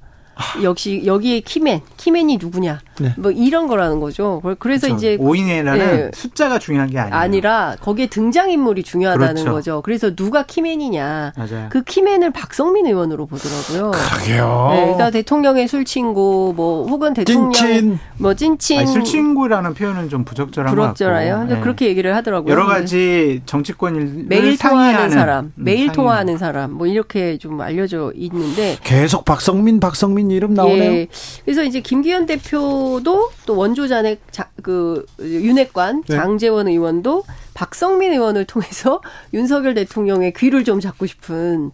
역시 0.62 1.02
여기에 1.04 1.40
key 1.40 1.58
man, 1.58 1.80
key 1.96 2.14
man이 2.14 2.38
누구냐. 2.38 2.80
네. 3.00 3.14
뭐 3.16 3.30
이런 3.30 3.66
거라는 3.66 4.00
거죠. 4.00 4.40
그래서 4.58 4.86
그렇죠. 4.86 4.96
이제 4.96 5.16
5인이라는 5.16 5.78
네. 5.78 6.10
숫자가 6.14 6.58
중요한 6.58 6.90
게 6.90 6.98
아니에요. 6.98 7.14
아니라 7.14 7.76
거기에 7.80 8.06
등장 8.06 8.50
인물이 8.50 8.82
중요하다는 8.82 9.34
그렇죠. 9.34 9.52
거죠. 9.52 9.82
그래서 9.82 10.14
누가 10.14 10.44
key 10.44 10.68
man이냐. 10.68 11.32
맞아요. 11.36 11.66
그 11.70 11.82
key 11.82 11.98
man을 11.98 12.30
박성민 12.30 12.86
의원으로 12.86 13.26
보더라고요. 13.26 13.90
그러게요. 13.90 14.68
네, 14.70 14.80
그러니까 14.82 15.10
대통령의 15.10 15.68
술 15.68 15.84
친구 15.84 16.52
뭐 16.56 16.86
혹은 16.86 17.14
대통령 17.14 17.52
찐친. 17.52 17.98
뭐 18.18 18.34
찐친 18.34 18.78
아니, 18.80 18.86
술 18.86 19.04
친구라는 19.04 19.74
표현은 19.74 20.08
좀 20.08 20.24
부적절한 20.24 20.74
부적절해요. 20.74 21.38
근데 21.40 21.54
네. 21.56 21.60
그렇게 21.60 21.86
얘기를 21.88 22.14
하더라고요. 22.14 22.52
여러 22.52 22.66
가지 22.66 23.42
정치권 23.46 23.96
일 23.96 24.24
매일 24.28 24.56
통화하는 24.56 25.10
사람, 25.10 25.44
음, 25.46 25.52
매일 25.56 25.92
통화하는 25.92 26.38
사람 26.38 26.72
뭐 26.72 26.86
이렇게 26.86 27.38
좀 27.38 27.60
알려져 27.60 28.12
있는데 28.14 28.76
계속 28.82 29.24
박성민 29.24 29.80
박성민 29.80 30.23
이름 30.30 30.54
나오네요. 30.54 30.92
예. 30.92 31.08
그래서 31.44 31.64
이제 31.64 31.80
김기현 31.80 32.26
대표 32.26 32.44
대표도 32.44 33.30
또 33.46 33.56
원조 33.56 33.88
잔액 33.88 34.20
자, 34.30 34.50
그 34.62 35.04
윤핵관 35.20 36.04
네. 36.08 36.16
장재원 36.16 36.68
의원도 36.68 37.24
박성민 37.54 38.12
의원을 38.12 38.44
통해서 38.44 39.00
윤석열 39.32 39.74
대통령의 39.74 40.32
귀를 40.34 40.64
좀 40.64 40.80
잡고 40.80 41.06
싶은 41.06 41.70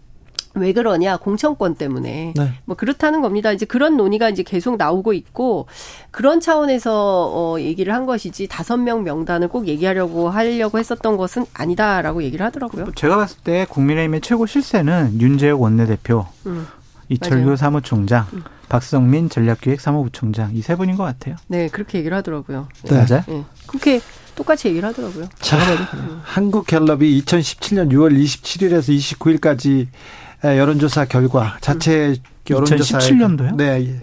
왜 0.54 0.72
그러냐 0.72 1.16
공천권 1.16 1.76
때문에 1.76 2.34
네. 2.36 2.52
뭐 2.64 2.76
그렇다는 2.76 3.20
겁니다. 3.20 3.52
이제 3.52 3.64
그런 3.64 3.96
논의가 3.96 4.30
이제 4.30 4.42
계속 4.42 4.76
나오고 4.76 5.12
있고 5.12 5.66
그런 6.10 6.40
차원에서 6.40 7.30
어 7.32 7.60
얘기를 7.60 7.94
한 7.94 8.04
것이지 8.04 8.48
다섯 8.48 8.76
명 8.76 9.04
명단을 9.04 9.46
꼭 9.46 9.68
얘기하려고 9.68 10.28
하려고 10.28 10.80
했었던 10.80 11.16
것은 11.16 11.46
아니다라고 11.54 12.24
얘기를 12.24 12.44
하더라고요. 12.44 12.90
제가 12.96 13.16
봤을 13.16 13.38
때 13.44 13.64
국민의힘의 13.68 14.22
최고 14.22 14.44
실세는 14.44 15.20
윤재욱 15.20 15.62
원내대표, 15.62 16.26
음, 16.46 16.66
이철규. 17.10 17.56
사무총장, 17.56 18.26
음. 18.32 18.42
박성민 18.68 19.28
전략기획 19.28 19.80
사무부총장 19.80 20.54
이 20.54 20.62
세 20.62 20.76
분인 20.76 20.96
것 20.96 21.04
같아요. 21.04 21.36
네 21.48 21.68
그렇게 21.68 21.98
얘기를 21.98 22.16
하더라고요. 22.16 22.68
네. 22.84 22.94
맞아요. 22.94 23.22
네. 23.26 23.44
그렇게 23.66 24.00
똑같이 24.36 24.68
얘기를 24.68 24.88
하더라고요. 24.88 25.28
자, 25.40 25.56
음. 25.94 26.20
한국갤럽이 26.22 27.20
2017년 27.22 27.90
6월 27.92 28.16
27일에서 28.16 28.96
29일까지 29.18 29.88
여론조사 30.44 31.04
결과 31.06 31.58
자체 31.60 32.14
여론조사 32.48 32.98
2017년도요? 32.98 33.56
네. 33.56 34.00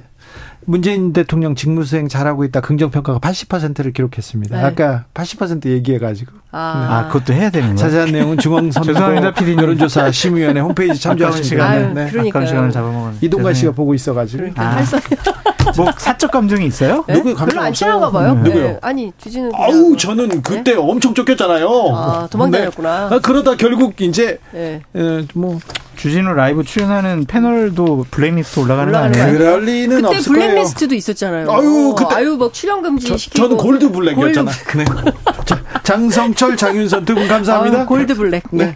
문재인 0.66 1.14
대통령 1.14 1.56
직무수행 1.56 2.10
잘하고 2.10 2.44
있다 2.44 2.60
긍정평가가 2.60 3.20
80%를 3.20 3.94
기록했습니다. 3.94 4.58
네. 4.58 4.64
아까 4.64 5.06
80% 5.14 5.66
얘기해가지고. 5.70 6.34
아. 6.52 6.88
네. 6.88 6.94
아, 6.94 7.08
그것도 7.08 7.34
해야 7.34 7.50
되는 7.50 7.76
거예요? 7.76 7.78
자세한 7.78 8.12
내용은 8.12 8.38
중앙선거 8.38 8.94
여론조사 9.62 10.12
심의위원회 10.12 10.62
홈페이지 10.62 11.00
참조하시면 11.02 11.72
됩니다. 11.72 12.04
네. 12.04 12.10
그러니까 12.10 12.46
시간을 12.46 12.72
잡아먹은 12.72 13.18
이동관 13.22 13.54
씨가 13.54 13.72
보고 13.74 13.94
있어가지고. 13.94 14.38
그러니까 14.38 14.64
아. 14.64 14.84
뭐 15.76 15.92
사적 15.98 16.32
감정이 16.32 16.66
있어요? 16.66 17.04
네? 17.08 17.16
누구 17.16 17.34
감정 17.36 17.48
별로 17.50 17.62
안 17.62 17.74
친한가 17.74 18.12
봐요. 18.12 18.36
네. 18.36 18.42
누구요? 18.42 18.78
아니 18.82 19.12
주진우. 19.18 19.52
아우 19.54 19.98
저는 19.98 20.42
그때 20.42 20.72
네? 20.74 20.78
엄청 20.78 21.14
쫓겼잖아요. 21.14 21.68
아 21.94 22.28
도망다녔구나. 22.32 23.10
아, 23.12 23.20
그러다 23.22 23.56
결국 23.56 24.00
이제 24.00 24.40
네. 24.52 24.82
에, 24.96 25.26
뭐 25.34 25.60
주진우 25.98 26.34
라이브 26.34 26.64
출연하는 26.64 27.26
패널도 27.26 28.06
블랙리스트 28.12 28.60
올라가는 28.60 28.92
거 28.94 29.00
아니에요? 29.00 29.38
그럴 29.38 29.66
리는 29.66 30.02
그때 30.02 30.18
없을 30.18 30.34
블랙리스트도 30.34 30.96
있었잖아요. 30.96 31.52
아유, 31.52 31.96
그때 31.98 32.16
아유 32.16 32.38
막 32.38 32.54
출연 32.54 32.82
금지 32.82 33.08
저, 33.08 33.18
시키고. 33.18 33.44
저는 33.44 33.58
gold 33.58 33.92
black이었잖아. 33.92 34.52
Gold. 34.72 34.78
네. 34.78 35.12
장성철, 35.88 36.58
장윤선 36.58 37.06
두 37.06 37.16
분 37.16 37.30
감사합니다. 37.30 37.80
아유, 37.80 37.86
gold 37.86 38.16
black. 38.16 38.44
네. 38.52 38.76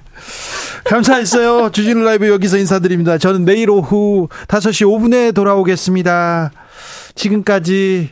감사했어요. 0.85 1.69
주진우 1.71 2.05
라이브 2.05 2.29
여기서 2.29 2.55
인사드립니다. 2.57 3.17
저는 3.17 3.43
내일 3.43 3.69
오후 3.69 4.29
5시 4.47 4.85
5분에 4.87 5.35
돌아오겠습니다. 5.35 6.51
지금까지 7.15 8.11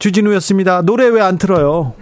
주진우였습니다. 0.00 0.82
노래 0.82 1.06
왜 1.06 1.20
안 1.22 1.38
틀어요? 1.38 1.94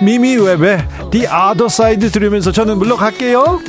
미미 0.00 0.36
웹의 0.36 0.88
The 1.10 1.26
Other 1.26 1.66
Side 1.66 2.08
들으면서 2.10 2.50
저는 2.50 2.78
물러갈게요. 2.78 3.60